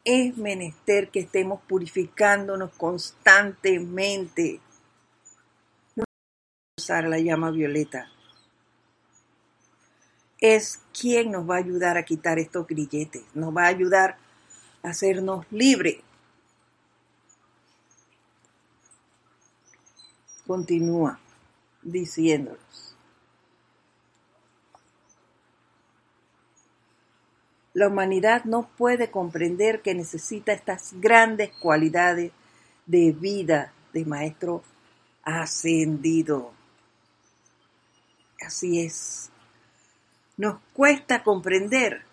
Es 0.06 0.38
menester 0.38 1.10
que 1.10 1.20
estemos 1.20 1.60
purificándonos 1.68 2.72
constantemente. 2.78 4.62
No 5.98 6.06
usar 6.78 7.10
la 7.10 7.20
llama 7.20 7.52
violeta. 7.52 8.10
Es 10.40 10.80
quien 10.98 11.32
nos 11.32 11.50
va 11.50 11.56
a 11.56 11.60
ayudar 11.60 11.98
a 11.98 12.06
quitar 12.06 12.40
estos 12.40 12.66
grilletes, 12.66 13.24
nos 13.34 13.54
va 13.54 13.64
a 13.64 13.76
ayudar 13.76 14.18
a 14.84 14.92
hacernos 14.92 15.46
libres 15.52 16.05
continúa 20.46 21.20
diciéndonos. 21.82 22.96
La 27.74 27.88
humanidad 27.90 28.46
no 28.46 28.70
puede 28.78 29.12
comprender 29.12 29.82
que 29.82 29.94
necesita 29.94 30.54
estas 30.54 30.94
grandes 31.02 31.52
cualidades 31.58 32.32
de 32.86 33.12
vida 33.12 33.74
de 33.92 34.06
maestro 34.06 34.64
ascendido. 35.24 36.54
Así 38.46 38.80
es. 38.82 39.30
Nos 40.38 40.60
cuesta 40.74 41.24
comprender 41.24 42.04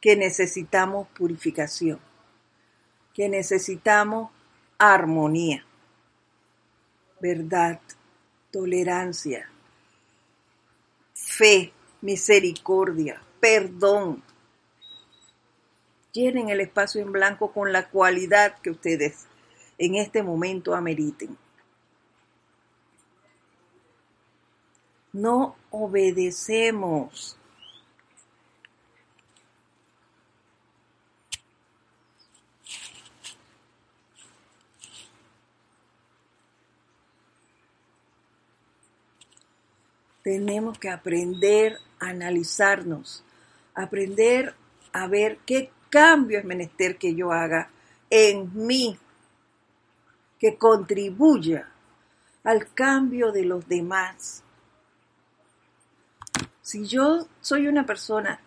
que 0.00 0.16
necesitamos 0.16 1.08
purificación, 1.08 1.98
que 3.14 3.28
necesitamos 3.28 4.30
armonía 4.78 5.64
verdad, 7.20 7.80
tolerancia, 8.50 9.50
fe, 11.14 11.72
misericordia, 12.00 13.20
perdón. 13.40 14.22
Llenen 16.12 16.48
el 16.48 16.60
espacio 16.60 17.00
en 17.00 17.12
blanco 17.12 17.52
con 17.52 17.72
la 17.72 17.88
cualidad 17.88 18.58
que 18.60 18.70
ustedes 18.70 19.26
en 19.78 19.94
este 19.94 20.22
momento 20.22 20.74
ameriten. 20.74 21.36
No 25.12 25.56
obedecemos 25.70 27.37
tenemos 40.28 40.78
que 40.78 40.90
aprender 40.90 41.78
a 42.00 42.08
analizarnos, 42.08 43.24
aprender 43.74 44.54
a 44.92 45.06
ver 45.06 45.38
qué 45.46 45.70
cambio 45.88 46.38
es 46.38 46.44
menester 46.44 46.98
que 46.98 47.14
yo 47.14 47.32
haga 47.32 47.70
en 48.10 48.50
mí, 48.52 48.98
que 50.38 50.58
contribuya 50.58 51.70
al 52.44 52.70
cambio 52.74 53.32
de 53.32 53.46
los 53.46 53.66
demás. 53.68 54.42
Si 56.60 56.84
yo 56.84 57.26
soy 57.40 57.66
una 57.66 57.86
persona 57.86 58.38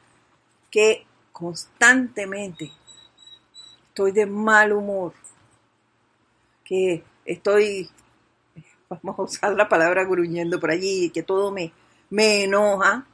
que 0.69 1.07
constantemente 1.31 2.71
estoy 3.87 4.11
de 4.11 4.27
mal 4.27 4.71
humor, 4.71 5.13
que 6.63 7.03
estoy 7.25 7.89
vamos 9.04 9.19
a 9.19 9.23
usar 9.23 9.54
la 9.56 9.69
palabra 9.69 10.04
gruñendo 10.04 10.60
por 10.60 10.71
allí, 10.71 11.10
que 11.10 11.23
todo 11.23 11.51
me, 11.51 11.71
me 12.10 12.43
enoja, 12.43 13.06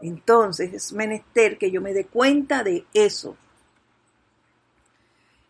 entonces 0.00 0.72
es 0.72 0.92
menester 0.92 1.58
que 1.58 1.70
yo 1.70 1.80
me 1.80 1.92
dé 1.92 2.06
cuenta 2.06 2.64
de 2.64 2.86
eso. 2.94 3.36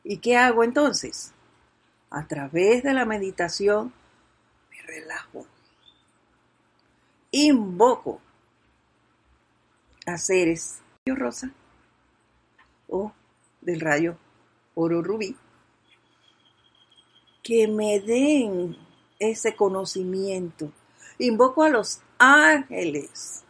¿Y 0.03 0.19
qué 0.19 0.37
hago 0.37 0.65
entonces? 0.65 1.33
A 2.11 2.27
través 2.27 2.83
de 2.83 2.93
la 2.93 3.05
meditación 3.05 3.93
me 4.71 4.83
relajo. 4.83 5.47
invoco 7.31 8.21
a 10.07 10.19
seres 10.19 10.81
rosa 11.07 11.53
o 12.89 13.13
del 13.61 13.81
rayo 13.81 14.17
oro 14.75 15.03
rubí 15.03 15.37
que 17.42 17.68
me 17.68 18.00
den 18.00 18.76
ese 19.18 19.55
conocimiento. 19.55 20.72
Invoco 21.18 21.62
a 21.62 21.68
los 21.68 22.00
ángeles 22.18 23.44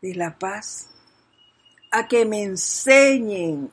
de 0.00 0.14
la 0.14 0.38
paz 0.38 0.90
a 1.90 2.06
que 2.08 2.24
me 2.24 2.42
enseñen 2.42 3.70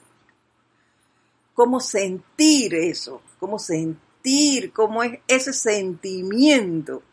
cómo 1.53 1.79
sentir 1.79 2.75
eso, 2.75 3.21
cómo 3.39 3.60
sentir, 3.60 4.71
cómo 4.71 5.03
es 5.03 5.19
ese 5.27 5.53
sentimiento 5.53 7.03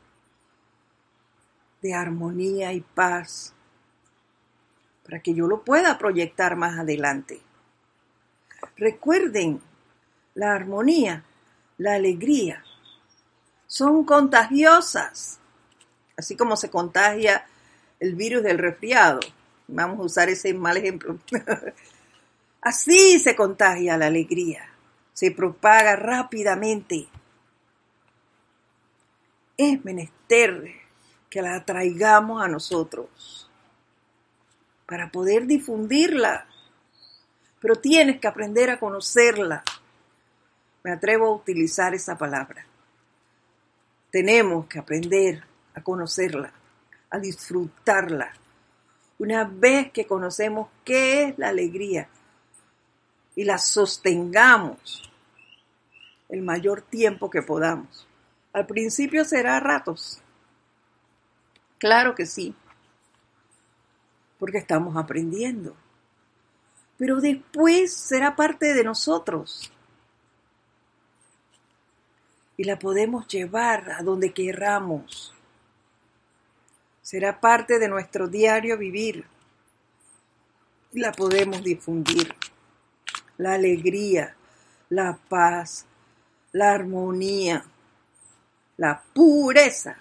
de 1.82 1.94
armonía 1.94 2.72
y 2.72 2.80
paz, 2.80 3.54
para 5.04 5.20
que 5.20 5.32
yo 5.32 5.46
lo 5.46 5.64
pueda 5.64 5.96
proyectar 5.96 6.56
más 6.56 6.78
adelante. 6.78 7.40
Recuerden, 8.76 9.60
la 10.38 10.54
armonía, 10.54 11.24
la 11.78 11.94
alegría, 11.94 12.62
son 13.66 14.04
contagiosas, 14.04 15.40
así 16.16 16.36
como 16.36 16.56
se 16.56 16.70
contagia 16.70 17.44
el 17.98 18.14
virus 18.14 18.44
del 18.44 18.58
resfriado. 18.58 19.18
Vamos 19.66 19.98
a 19.98 20.02
usar 20.02 20.28
ese 20.28 20.54
mal 20.54 20.76
ejemplo. 20.76 21.18
Así 22.60 23.18
se 23.18 23.34
contagia 23.36 23.98
la 23.98 24.06
alegría, 24.06 24.68
se 25.12 25.32
propaga 25.32 25.96
rápidamente. 25.96 27.08
Es 29.56 29.84
menester 29.84 30.72
que 31.28 31.42
la 31.42 31.56
atraigamos 31.56 32.42
a 32.42 32.48
nosotros 32.48 33.50
para 34.86 35.10
poder 35.10 35.46
difundirla. 35.46 36.46
Pero 37.60 37.74
tienes 37.74 38.20
que 38.20 38.28
aprender 38.28 38.70
a 38.70 38.78
conocerla. 38.78 39.64
Me 40.88 40.94
atrevo 40.94 41.26
a 41.26 41.34
utilizar 41.34 41.94
esa 41.94 42.16
palabra. 42.16 42.64
Tenemos 44.10 44.66
que 44.68 44.78
aprender 44.78 45.44
a 45.74 45.82
conocerla, 45.82 46.50
a 47.10 47.18
disfrutarla. 47.18 48.32
Una 49.18 49.44
vez 49.44 49.92
que 49.92 50.06
conocemos 50.06 50.70
qué 50.86 51.24
es 51.24 51.38
la 51.38 51.50
alegría 51.50 52.08
y 53.36 53.44
la 53.44 53.58
sostengamos 53.58 55.12
el 56.30 56.40
mayor 56.40 56.80
tiempo 56.80 57.28
que 57.28 57.42
podamos. 57.42 58.08
Al 58.54 58.66
principio 58.66 59.26
será 59.26 59.60
ratos, 59.60 60.22
Claro 61.76 62.14
que 62.14 62.24
sí, 62.24 62.54
porque 64.38 64.56
estamos 64.56 64.96
aprendiendo. 64.96 65.76
Pero 66.96 67.20
después 67.20 67.92
será 67.92 68.34
parte 68.34 68.72
de 68.72 68.84
nosotros. 68.84 69.70
Y 72.58 72.64
la 72.64 72.78
podemos 72.78 73.26
llevar 73.26 73.90
a 73.92 74.02
donde 74.02 74.34
querramos. 74.34 75.34
Será 77.00 77.40
parte 77.40 77.78
de 77.78 77.88
nuestro 77.88 78.28
diario 78.28 78.76
vivir. 78.76 79.24
Y 80.92 81.00
la 81.00 81.12
podemos 81.12 81.64
difundir. 81.64 82.34
La 83.38 83.54
alegría, 83.54 84.36
la 84.90 85.18
paz, 85.30 85.86
la 86.52 86.72
armonía, 86.72 87.64
la 88.76 89.02
pureza 89.14 89.96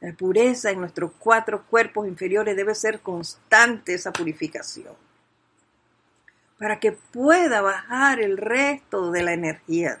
la 0.00 0.12
pureza 0.12 0.70
en 0.70 0.80
nuestros 0.80 1.10
cuatro 1.18 1.64
cuerpos 1.64 2.06
inferiores 2.06 2.56
debe 2.56 2.74
ser 2.74 3.00
constante 3.00 3.94
esa 3.94 4.12
purificación 4.12 4.94
para 6.56 6.78
que 6.78 6.92
pueda 6.92 7.60
bajar 7.60 8.20
el 8.20 8.36
resto 8.36 9.10
de 9.10 9.22
la 9.22 9.32
energía. 9.32 10.00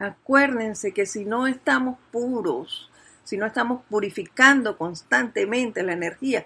Acuérdense 0.00 0.92
que 0.92 1.06
si 1.06 1.24
no 1.24 1.46
estamos 1.46 1.96
puros, 2.10 2.90
si 3.22 3.36
no 3.36 3.46
estamos 3.46 3.82
purificando 3.88 4.76
constantemente 4.76 5.84
la 5.84 5.92
energía, 5.92 6.44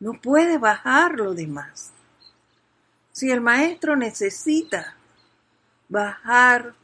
no 0.00 0.14
puede 0.14 0.56
bajar 0.56 1.16
lo 1.16 1.34
demás. 1.34 1.92
Si 3.12 3.30
el 3.30 3.42
maestro 3.42 3.96
necesita 3.96 4.96
bajar 5.88 6.74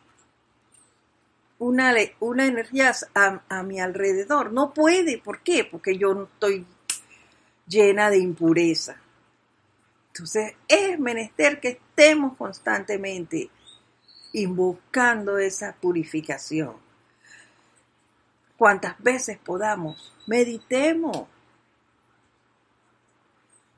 una, 1.58 1.94
una 2.20 2.46
energía 2.46 2.92
a, 3.14 3.62
mi 3.62 3.80
alrededor. 3.80 4.52
No 4.52 4.72
puede. 4.74 5.18
¿Por 5.18 5.40
qué? 5.40 5.64
Porque 5.64 5.96
yo 5.96 6.14
no 6.14 6.24
estoy 6.24 6.66
llena 7.66 8.10
de 8.10 8.18
impureza. 8.18 8.96
Entonces 10.08 10.54
es 10.68 10.98
menester 10.98 11.60
que 11.60 11.68
estemos 11.68 12.36
constantemente 12.36 13.50
invocando 14.34 15.38
esa 15.38 15.74
purificación. 15.74 16.74
Cuantas 18.58 19.00
veces 19.02 19.38
podamos, 19.38 20.12
meditemos. 20.26 21.28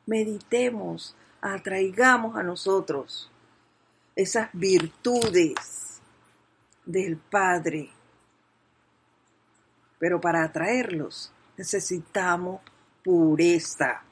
Meditemos, 0.07 1.15
atraigamos 1.43 2.37
a 2.37 2.43
nosotros 2.43 3.31
esas 4.15 4.49
virtudes 4.55 6.01
del 6.87 7.19
Padre. 7.19 7.91
Pero 9.99 10.21
para 10.21 10.43
atraerlos 10.43 11.33
necesitamos 11.59 12.63
pureza. 13.05 14.03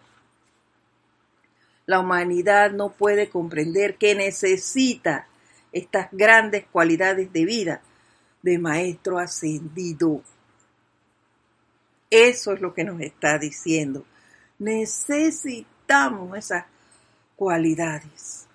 La 1.87 2.01
humanidad 2.01 2.71
no 2.73 2.93
puede 2.93 3.31
comprender 3.31 3.97
que 3.97 4.15
necesita 4.15 5.27
estas 5.75 6.09
grandes 6.13 6.65
cualidades 6.71 7.33
de 7.33 7.45
vida 7.45 7.83
de 8.43 8.59
maestro 8.59 9.19
ascendido. 9.19 10.23
Eso 12.09 12.53
es 12.53 12.61
lo 12.61 12.73
que 12.73 12.85
nos 12.85 13.01
está 13.01 13.39
diciendo. 13.39 14.05
Necesitamos 14.59 16.39
esas 16.39 16.65
cualidades. 17.35 18.47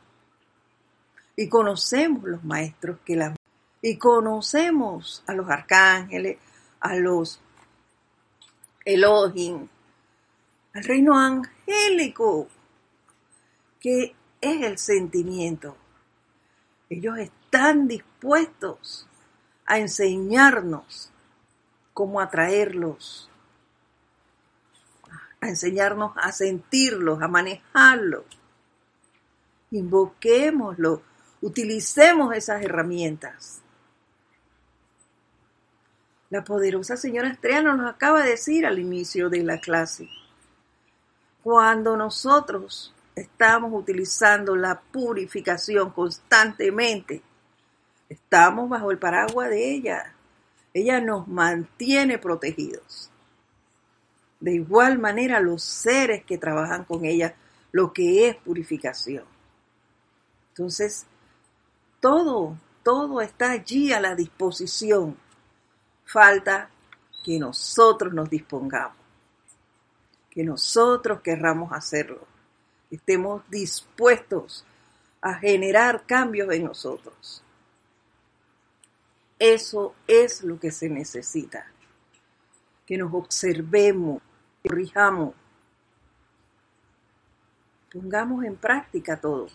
Y 1.36 1.50
conocemos 1.50 2.24
los 2.24 2.44
maestros 2.44 3.00
que 3.06 3.16
las 3.16 3.36
y 3.82 3.98
conocemos 3.98 5.24
a 5.28 5.34
los 5.34 5.50
arcángeles, 5.50 6.38
a 6.80 6.96
los 6.96 7.40
Elohim, 8.84 9.68
al 10.74 10.84
reino 10.84 11.18
angélico, 11.18 12.48
que 13.80 14.16
es 14.42 14.62
el 14.64 14.78
sentimiento. 14.78 15.78
Ellos 16.90 17.20
están 17.20 17.88
dispuestos 17.88 19.08
a 19.68 19.78
enseñarnos 19.78 21.12
cómo 21.94 22.20
atraerlos, 22.20 23.30
a 25.40 25.50
enseñarnos 25.50 26.14
a 26.18 26.32
sentirlos, 26.32 27.22
a 27.22 27.28
manejarlos. 27.28 28.26
Invoquémoslo, 29.70 31.04
utilicemos 31.42 32.36
esas 32.36 32.64
herramientas. 32.64 33.62
La 36.32 36.44
poderosa 36.44 36.98
señora 36.98 37.30
Estrella 37.30 37.62
nos 37.62 37.88
acaba 37.88 38.24
de 38.24 38.32
decir 38.32 38.66
al 38.66 38.80
inicio 38.80 39.30
de 39.30 39.44
la 39.44 39.60
clase. 39.60 40.10
Cuando 41.44 41.96
nosotros 41.96 42.94
estamos 43.22 43.72
utilizando 43.74 44.56
la 44.56 44.80
purificación 44.80 45.92
constantemente, 45.92 47.22
estamos 48.08 48.70
bajo 48.70 48.92
el 48.92 48.98
paraguas 48.98 49.50
de 49.50 49.74
ella. 49.74 50.14
Ella 50.74 51.02
nos 51.02 51.28
mantiene 51.28 52.18
protegidos. 52.18 53.10
De 54.40 54.54
igual 54.54 55.00
manera, 55.00 55.40
los 55.40 55.64
seres 55.64 56.24
que 56.24 56.38
trabajan 56.38 56.86
con 56.86 57.06
ella, 57.06 57.36
lo 57.72 57.92
que 57.92 58.30
es 58.30 58.36
purificación. 58.38 59.26
Entonces, 60.50 61.06
todo, 62.00 62.58
todo 62.84 63.22
está 63.22 63.52
allí 63.52 63.92
a 63.92 64.00
la 64.00 64.16
disposición 64.16 65.18
Falta 66.12 66.72
que 67.24 67.38
nosotros 67.38 68.12
nos 68.16 68.32
dispongamos, 68.32 68.98
que 70.32 70.44
nosotros 70.44 71.22
querramos 71.22 71.72
hacerlo, 71.72 72.26
estemos 72.90 73.44
dispuestos 73.50 74.66
a 75.22 75.36
generar 75.36 76.06
cambios 76.06 76.52
en 76.54 76.66
nosotros. 76.66 77.44
Eso 79.38 79.96
es 80.08 80.44
lo 80.44 80.60
que 80.60 80.72
se 80.72 80.90
necesita, 80.90 81.66
que 82.86 82.98
nos 82.98 83.14
observemos, 83.14 84.22
corrijamos, 84.64 85.34
pongamos 87.92 88.44
en 88.44 88.56
práctica 88.58 89.20
todo, 89.20 89.48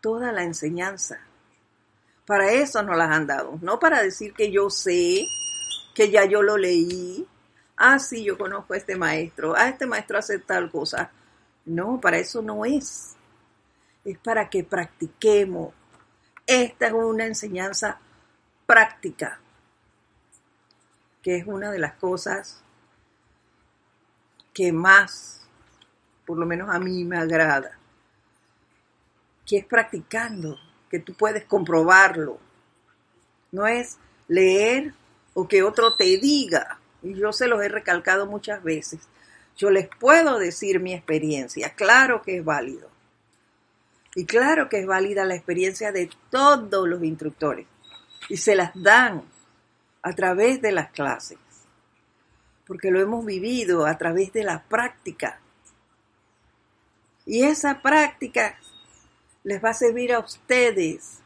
toda 0.00 0.32
la 0.32 0.42
enseñanza. 0.42 1.20
Para 2.26 2.50
eso 2.52 2.82
nos 2.82 2.96
las 2.96 3.10
han 3.10 3.26
dado, 3.26 3.58
no 3.62 3.78
para 3.78 4.02
decir 4.02 4.34
que 4.34 4.50
yo 4.50 4.68
sé 4.68 5.26
que 5.98 6.10
ya 6.10 6.24
yo 6.26 6.42
lo 6.42 6.56
leí. 6.56 7.26
Ah, 7.76 7.98
sí, 7.98 8.22
yo 8.22 8.38
conozco 8.38 8.72
a 8.72 8.76
este 8.76 8.94
maestro. 8.94 9.54
Ah, 9.56 9.68
este 9.68 9.84
maestro 9.84 10.16
hace 10.16 10.38
tal 10.38 10.70
cosa. 10.70 11.10
No, 11.68 12.00
para 12.00 12.18
eso 12.18 12.40
no 12.40 12.64
es. 12.64 13.14
Es 14.04 14.18
para 14.18 14.48
que 14.48 14.64
practiquemos. 14.64 15.74
Esta 16.46 16.86
es 16.86 16.92
una 16.94 17.26
enseñanza 17.26 17.98
práctica, 18.64 19.38
que 21.22 21.36
es 21.36 21.46
una 21.46 21.70
de 21.70 21.78
las 21.78 21.92
cosas 21.94 22.62
que 24.54 24.72
más, 24.72 25.42
por 26.26 26.38
lo 26.38 26.46
menos 26.46 26.70
a 26.74 26.78
mí, 26.78 27.04
me 27.04 27.18
agrada. 27.18 27.78
Que 29.46 29.58
es 29.58 29.66
practicando, 29.66 30.56
que 30.88 31.00
tú 31.00 31.12
puedes 31.12 31.44
comprobarlo. 31.44 32.38
No 33.52 33.66
es 33.66 33.98
leer 34.26 34.94
o 35.34 35.46
que 35.46 35.62
otro 35.62 35.94
te 35.96 36.04
diga. 36.18 36.80
Y 37.02 37.14
yo 37.14 37.32
se 37.32 37.46
los 37.46 37.62
he 37.62 37.68
recalcado 37.68 38.26
muchas 38.26 38.62
veces. 38.62 39.06
Yo 39.58 39.70
les 39.70 39.88
puedo 39.88 40.38
decir 40.38 40.78
mi 40.78 40.94
experiencia. 40.94 41.74
Claro 41.74 42.22
que 42.22 42.38
es 42.38 42.44
válido. 42.44 42.88
Y 44.14 44.24
claro 44.24 44.68
que 44.68 44.78
es 44.78 44.86
válida 44.86 45.24
la 45.24 45.34
experiencia 45.34 45.90
de 45.90 46.08
todos 46.30 46.88
los 46.88 47.02
instructores. 47.02 47.66
Y 48.28 48.36
se 48.36 48.54
las 48.54 48.70
dan 48.74 49.24
a 50.02 50.12
través 50.14 50.62
de 50.62 50.70
las 50.70 50.92
clases. 50.92 51.38
Porque 52.68 52.92
lo 52.92 53.00
hemos 53.00 53.26
vivido 53.26 53.84
a 53.84 53.98
través 53.98 54.32
de 54.32 54.44
la 54.44 54.62
práctica. 54.62 55.40
Y 57.26 57.42
esa 57.42 57.82
práctica 57.82 58.58
les 59.42 59.62
va 59.62 59.70
a 59.70 59.74
servir 59.74 60.12
a 60.12 60.20
ustedes 60.20 61.18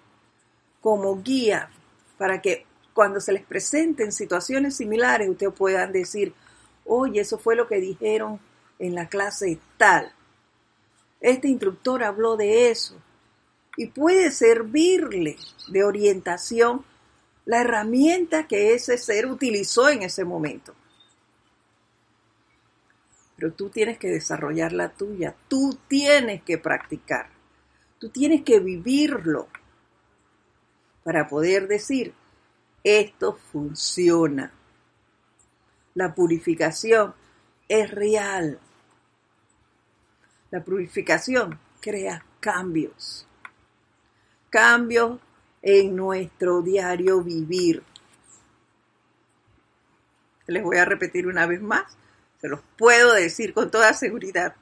como 0.81 1.23
guía 1.23 1.69
para 2.17 2.41
que 2.41 2.65
cuando 2.95 3.21
se 3.21 3.33
les 3.33 3.45
presenten 3.45 4.11
situaciones 4.11 4.77
similares 4.77 5.29
ustedes 5.29 5.53
puedan 5.55 5.93
decir, 5.93 6.35
oye, 6.85 7.21
eso 7.21 7.39
fue 7.39 7.57
lo 7.57 7.69
que 7.69 7.81
dijeron 7.81 8.41
en 8.79 8.95
la 8.95 9.09
clase 9.09 9.59
tal. 9.77 10.13
Este 11.21 11.49
instructor 11.49 12.03
habló 12.03 12.37
de 12.37 12.71
eso 12.71 12.97
y 13.77 13.87
puede 13.87 14.31
servirle 14.31 15.37
de 15.69 15.85
orientación 15.85 16.85
la 17.45 17.61
herramienta 17.61 18.47
que 18.47 18.75
ese 18.75 18.99
ser 18.99 19.27
utilizó 19.27 19.89
en 19.89 20.03
ese 20.03 20.25
momento. 20.25 20.75
Pero 23.37 23.53
tú 23.53 23.71
tienes 23.71 23.99
que 23.99 24.09
desarrollar 24.09 24.73
la 24.73 24.91
tuya, 24.91 25.35
tú 25.49 25.77
tienes 25.89 26.43
que 26.43 26.59
practicar, 26.59 27.29
tú 27.99 28.09
tienes 28.11 28.43
que 28.43 28.61
vivirlo 28.61 29.49
para 31.03 31.29
poder 31.29 31.67
decir, 31.67 32.15
esto 32.85 33.39
funciona. 33.51 34.53
La 35.95 36.15
purificación 36.15 37.15
es 37.69 37.91
real. 37.91 38.59
La 40.51 40.65
purificación 40.65 41.59
crea 41.81 42.25
cambios. 42.41 43.27
Cambios 44.51 45.21
en 45.61 45.95
nuestro 45.97 46.63
diario 46.63 47.23
vivir. 47.23 47.83
Les 50.47 50.63
voy 50.63 50.77
a 50.77 50.85
repetir 50.85 51.27
una 51.27 51.47
vez 51.47 51.63
más. 51.63 51.97
Se 52.41 52.49
los 52.49 52.61
puedo 52.77 53.13
decir 53.15 53.55
con 53.55 53.71
toda 53.71 53.93
seguridad. 53.93 54.57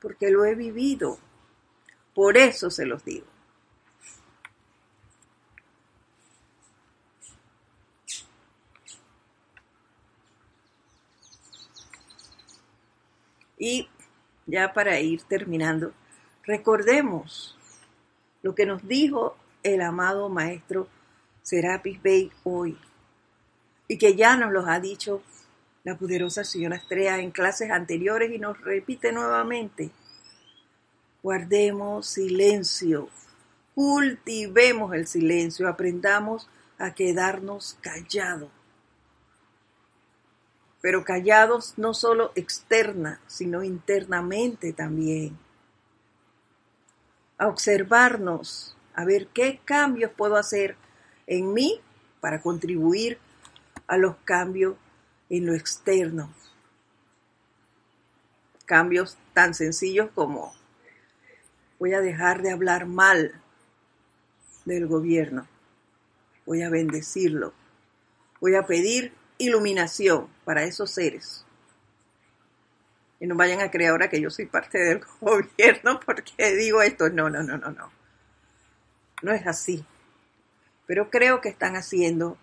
Porque 0.00 0.30
lo 0.30 0.44
he 0.44 0.54
vivido. 0.54 1.18
Por 2.14 2.36
eso 2.36 2.70
se 2.70 2.86
los 2.86 3.04
digo. 3.04 3.35
Y 13.58 13.88
ya 14.46 14.72
para 14.72 15.00
ir 15.00 15.22
terminando, 15.22 15.92
recordemos 16.44 17.56
lo 18.42 18.54
que 18.54 18.66
nos 18.66 18.86
dijo 18.86 19.36
el 19.62 19.80
amado 19.80 20.28
maestro 20.28 20.88
Serapis 21.42 22.00
Bey 22.02 22.30
hoy 22.44 22.78
y 23.88 23.98
que 23.98 24.14
ya 24.14 24.36
nos 24.36 24.52
lo 24.52 24.66
ha 24.66 24.80
dicho 24.80 25.22
la 25.84 25.96
poderosa 25.96 26.44
señora 26.44 26.76
Estrella 26.76 27.18
en 27.18 27.30
clases 27.30 27.70
anteriores 27.70 28.32
y 28.32 28.38
nos 28.38 28.60
repite 28.60 29.12
nuevamente. 29.12 29.90
Guardemos 31.22 32.08
silencio, 32.08 33.08
cultivemos 33.74 34.94
el 34.94 35.06
silencio, 35.06 35.68
aprendamos 35.68 36.48
a 36.78 36.94
quedarnos 36.94 37.78
callados 37.80 38.50
pero 40.86 41.02
callados 41.02 41.74
no 41.78 41.94
solo 41.94 42.30
externa, 42.36 43.18
sino 43.26 43.64
internamente 43.64 44.72
también. 44.72 45.36
A 47.38 47.48
observarnos, 47.48 48.76
a 48.94 49.04
ver 49.04 49.26
qué 49.34 49.58
cambios 49.64 50.12
puedo 50.12 50.36
hacer 50.36 50.76
en 51.26 51.52
mí 51.52 51.80
para 52.20 52.40
contribuir 52.40 53.18
a 53.88 53.96
los 53.96 54.14
cambios 54.18 54.76
en 55.28 55.46
lo 55.46 55.54
externo. 55.54 56.32
Cambios 58.64 59.18
tan 59.34 59.54
sencillos 59.54 60.08
como 60.14 60.54
voy 61.80 61.94
a 61.94 62.00
dejar 62.00 62.42
de 62.42 62.52
hablar 62.52 62.86
mal 62.86 63.42
del 64.64 64.86
gobierno, 64.86 65.48
voy 66.46 66.62
a 66.62 66.70
bendecirlo, 66.70 67.54
voy 68.40 68.54
a 68.54 68.66
pedir 68.66 69.25
iluminación 69.38 70.28
para 70.44 70.64
esos 70.64 70.90
seres. 70.90 71.44
Y 73.18 73.26
no 73.26 73.34
vayan 73.34 73.60
a 73.60 73.70
creer 73.70 73.90
ahora 73.90 74.10
que 74.10 74.20
yo 74.20 74.30
soy 74.30 74.46
parte 74.46 74.78
del 74.78 75.00
gobierno 75.20 76.00
porque 76.04 76.54
digo 76.54 76.82
esto. 76.82 77.08
No, 77.10 77.30
no, 77.30 77.42
no, 77.42 77.56
no, 77.56 77.70
no. 77.70 77.90
No 79.22 79.32
es 79.32 79.46
así. 79.46 79.84
Pero 80.86 81.10
creo 81.10 81.40
que 81.40 81.48
están 81.48 81.76
haciendo 81.76 82.36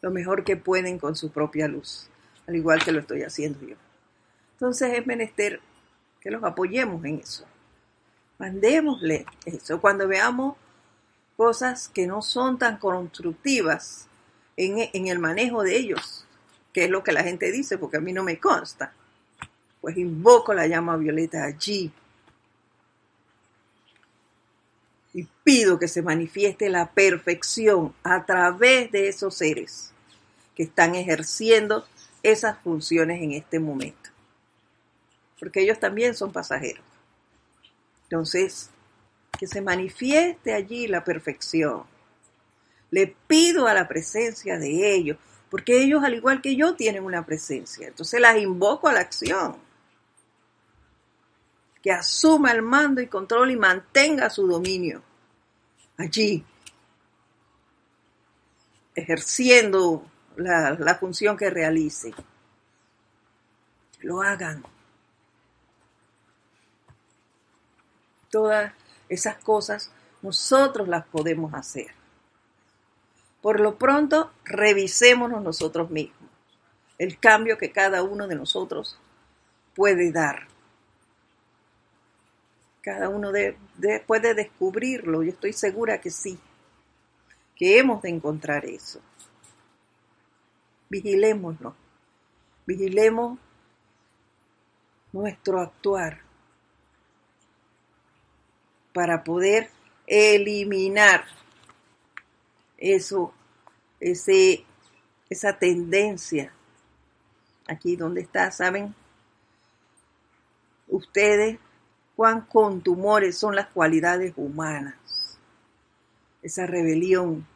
lo 0.00 0.10
mejor 0.10 0.44
que 0.44 0.56
pueden 0.56 0.98
con 0.98 1.16
su 1.16 1.30
propia 1.30 1.68
luz, 1.68 2.08
al 2.46 2.56
igual 2.56 2.82
que 2.82 2.92
lo 2.92 3.00
estoy 3.00 3.22
haciendo 3.22 3.60
yo. 3.66 3.76
Entonces 4.52 4.98
es 4.98 5.06
menester 5.06 5.60
que 6.20 6.30
los 6.30 6.42
apoyemos 6.42 7.04
en 7.04 7.20
eso. 7.20 7.44
Mandémosle 8.38 9.26
eso. 9.44 9.80
Cuando 9.80 10.08
veamos 10.08 10.56
cosas 11.36 11.88
que 11.88 12.06
no 12.06 12.22
son 12.22 12.58
tan 12.58 12.78
constructivas 12.78 14.08
en, 14.56 14.88
en 14.92 15.06
el 15.08 15.18
manejo 15.18 15.62
de 15.62 15.76
ellos, 15.76 16.25
que 16.76 16.84
es 16.84 16.90
lo 16.90 17.02
que 17.02 17.12
la 17.12 17.22
gente 17.22 17.50
dice, 17.50 17.78
porque 17.78 17.96
a 17.96 18.00
mí 18.00 18.12
no 18.12 18.22
me 18.22 18.38
consta. 18.38 18.92
Pues 19.80 19.96
invoco 19.96 20.52
la 20.52 20.66
llama 20.66 20.98
violeta 20.98 21.42
allí 21.42 21.90
y 25.14 25.26
pido 25.42 25.78
que 25.78 25.88
se 25.88 26.02
manifieste 26.02 26.68
la 26.68 26.90
perfección 26.90 27.94
a 28.02 28.26
través 28.26 28.92
de 28.92 29.08
esos 29.08 29.36
seres 29.36 29.92
que 30.54 30.64
están 30.64 30.94
ejerciendo 30.94 31.86
esas 32.22 32.58
funciones 32.58 33.22
en 33.22 33.32
este 33.32 33.58
momento. 33.58 34.10
Porque 35.40 35.62
ellos 35.62 35.80
también 35.80 36.14
son 36.14 36.30
pasajeros. 36.30 36.84
Entonces, 38.02 38.68
que 39.38 39.46
se 39.46 39.62
manifieste 39.62 40.52
allí 40.52 40.88
la 40.88 41.04
perfección. 41.04 41.84
Le 42.90 43.16
pido 43.26 43.66
a 43.66 43.72
la 43.72 43.88
presencia 43.88 44.58
de 44.58 44.94
ellos 44.94 45.16
porque 45.50 45.82
ellos, 45.82 46.02
al 46.02 46.14
igual 46.14 46.40
que 46.42 46.56
yo, 46.56 46.74
tienen 46.74 47.04
una 47.04 47.24
presencia. 47.24 47.88
Entonces 47.88 48.20
las 48.20 48.36
invoco 48.36 48.88
a 48.88 48.92
la 48.92 49.00
acción. 49.00 49.56
Que 51.82 51.92
asuma 51.92 52.50
el 52.50 52.62
mando 52.62 53.00
y 53.00 53.06
control 53.06 53.52
y 53.52 53.56
mantenga 53.56 54.28
su 54.28 54.46
dominio 54.46 55.02
allí, 55.96 56.44
ejerciendo 58.94 60.04
la, 60.36 60.96
función 60.98 61.36
que 61.36 61.50
realice. 61.50 62.14
Lo 64.00 64.22
hagan. 64.22 64.62
Todas 68.30 68.72
esas 69.08 69.36
cosas 69.36 69.90
nosotros 70.22 70.88
las 70.88 71.06
podemos 71.06 71.54
hacer. 71.54 71.94
Por 73.46 73.60
lo 73.60 73.78
pronto, 73.78 74.32
revisémonos 74.44 75.40
nosotros 75.40 75.88
mismos, 75.88 76.28
el 76.98 77.16
cambio 77.20 77.56
que 77.56 77.70
cada 77.70 78.02
uno 78.02 78.26
de 78.26 78.34
nosotros 78.34 78.98
puede 79.72 80.10
dar. 80.10 80.48
Cada 82.82 83.08
uno 83.08 83.30
puede 84.04 84.34
descubrirlo, 84.34 85.22
yo 85.22 85.30
estoy 85.30 85.52
segura 85.52 86.00
que 86.00 86.10
sí, 86.10 86.40
que 87.54 87.78
hemos 87.78 88.02
de 88.02 88.08
encontrar 88.08 88.64
eso. 88.64 89.00
Vigilémoslo, 90.88 91.76
vigilemos 92.66 93.38
nuestro 95.12 95.60
actuar 95.60 96.20
para 98.92 99.22
poder 99.22 99.70
eliminar 100.08 101.26
eso, 102.78 103.32
ese 104.00 104.64
esa 105.28 105.58
tendencia. 105.58 106.52
Aquí 107.68 107.96
donde 107.96 108.20
está, 108.20 108.50
¿saben? 108.52 108.94
Ustedes, 110.88 111.58
cuán 112.14 112.42
con 112.42 112.80
tumores 112.80 113.36
son 113.36 113.56
las 113.56 113.68
cualidades 113.68 114.32
humanas. 114.36 115.38
Esa 116.42 116.66
rebelión 116.66 117.46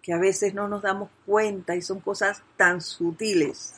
que 0.00 0.14
a 0.14 0.18
veces 0.18 0.54
no 0.54 0.68
nos 0.68 0.82
damos 0.82 1.10
cuenta 1.26 1.76
y 1.76 1.82
son 1.82 2.00
cosas 2.00 2.42
tan 2.56 2.80
sutiles. 2.80 3.74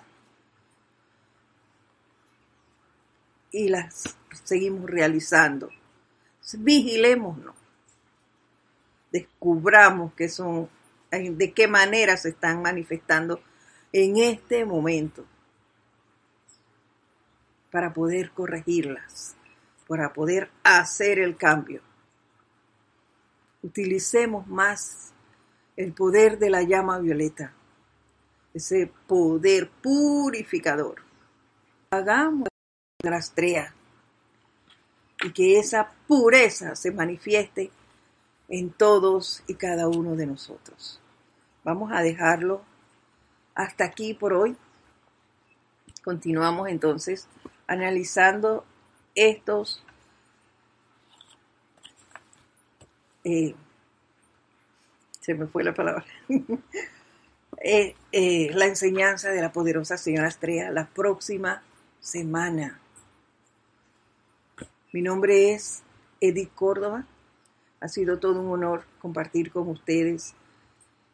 Y 3.50 3.68
las 3.68 4.16
seguimos 4.44 4.88
realizando. 4.88 5.70
Vigilémonos. 6.58 7.61
Descubramos 9.12 10.14
que 10.14 10.28
son 10.28 10.68
de 11.10 11.52
qué 11.52 11.68
manera 11.68 12.16
se 12.16 12.30
están 12.30 12.62
manifestando 12.62 13.40
en 13.92 14.16
este 14.16 14.64
momento 14.64 15.26
para 17.70 17.92
poder 17.92 18.30
corregirlas, 18.32 19.36
para 19.86 20.12
poder 20.12 20.50
hacer 20.64 21.18
el 21.18 21.36
cambio. 21.36 21.82
Utilicemos 23.62 24.46
más 24.46 25.12
el 25.76 25.92
poder 25.92 26.38
de 26.38 26.50
la 26.50 26.62
llama 26.62 26.98
violeta, 26.98 27.52
ese 28.54 28.90
poder 29.06 29.70
purificador. 29.82 31.02
Hagamos 31.90 32.48
la 33.02 33.18
estrella 33.18 33.74
y 35.22 35.32
que 35.32 35.58
esa 35.58 35.92
pureza 36.06 36.74
se 36.74 36.90
manifieste 36.90 37.70
en 38.48 38.70
todos 38.70 39.42
y 39.46 39.54
cada 39.54 39.88
uno 39.88 40.16
de 40.16 40.26
nosotros. 40.26 41.00
Vamos 41.64 41.92
a 41.92 42.02
dejarlo 42.02 42.62
hasta 43.54 43.84
aquí 43.84 44.14
por 44.14 44.32
hoy. 44.32 44.56
Continuamos 46.04 46.68
entonces 46.68 47.28
analizando 47.66 48.64
estos 49.14 49.82
eh, 53.24 53.54
se 55.20 55.34
me 55.34 55.46
fue 55.46 55.62
la 55.62 55.74
palabra 55.74 56.04
eh, 57.62 57.94
eh, 58.10 58.50
la 58.52 58.66
enseñanza 58.66 59.30
de 59.30 59.40
la 59.40 59.52
poderosa 59.52 59.96
señora 59.96 60.28
Estrella 60.28 60.70
la 60.70 60.88
próxima 60.88 61.62
semana 62.00 62.80
mi 64.92 65.02
nombre 65.02 65.52
es 65.52 65.82
Edith 66.20 66.52
Córdoba 66.54 67.06
ha 67.82 67.88
sido 67.88 68.18
todo 68.20 68.40
un 68.40 68.50
honor 68.50 68.84
compartir 69.00 69.50
con 69.50 69.68
ustedes 69.68 70.34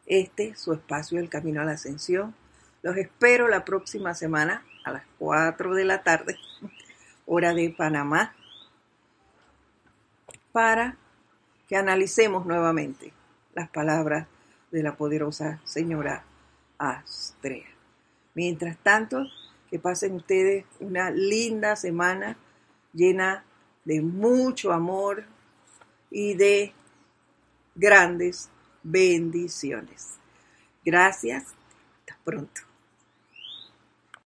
este, 0.05 0.55
su 0.55 0.71
espacio 0.71 1.19
El 1.19 1.27
Camino 1.27 1.61
a 1.61 1.65
la 1.65 1.71
Ascensión. 1.71 2.35
Los 2.83 2.95
espero 2.95 3.47
la 3.47 3.65
próxima 3.65 4.13
semana 4.13 4.63
a 4.85 4.91
las 4.91 5.03
4 5.17 5.73
de 5.73 5.85
la 5.85 6.03
tarde, 6.03 6.37
hora 7.25 7.55
de 7.55 7.73
Panamá, 7.75 8.35
para 10.51 10.95
que 11.67 11.75
analicemos 11.75 12.45
nuevamente 12.45 13.13
las 13.55 13.69
palabras 13.69 14.27
de 14.71 14.83
la 14.83 14.95
poderosa 14.95 15.59
señora 15.63 16.23
Astrea. 16.77 17.67
Mientras 18.35 18.77
tanto, 18.77 19.25
que 19.71 19.79
pasen 19.79 20.13
ustedes 20.13 20.65
una 20.79 21.09
linda 21.09 21.75
semana 21.75 22.37
llena 22.93 23.43
de 23.85 24.01
mucho 24.01 24.71
amor 24.71 25.25
y 26.11 26.33
de 26.35 26.73
grandes 27.75 28.49
bendiciones. 28.83 30.15
Gracias. 30.83 31.45
Hasta 31.99 32.17
pronto. 32.23 32.68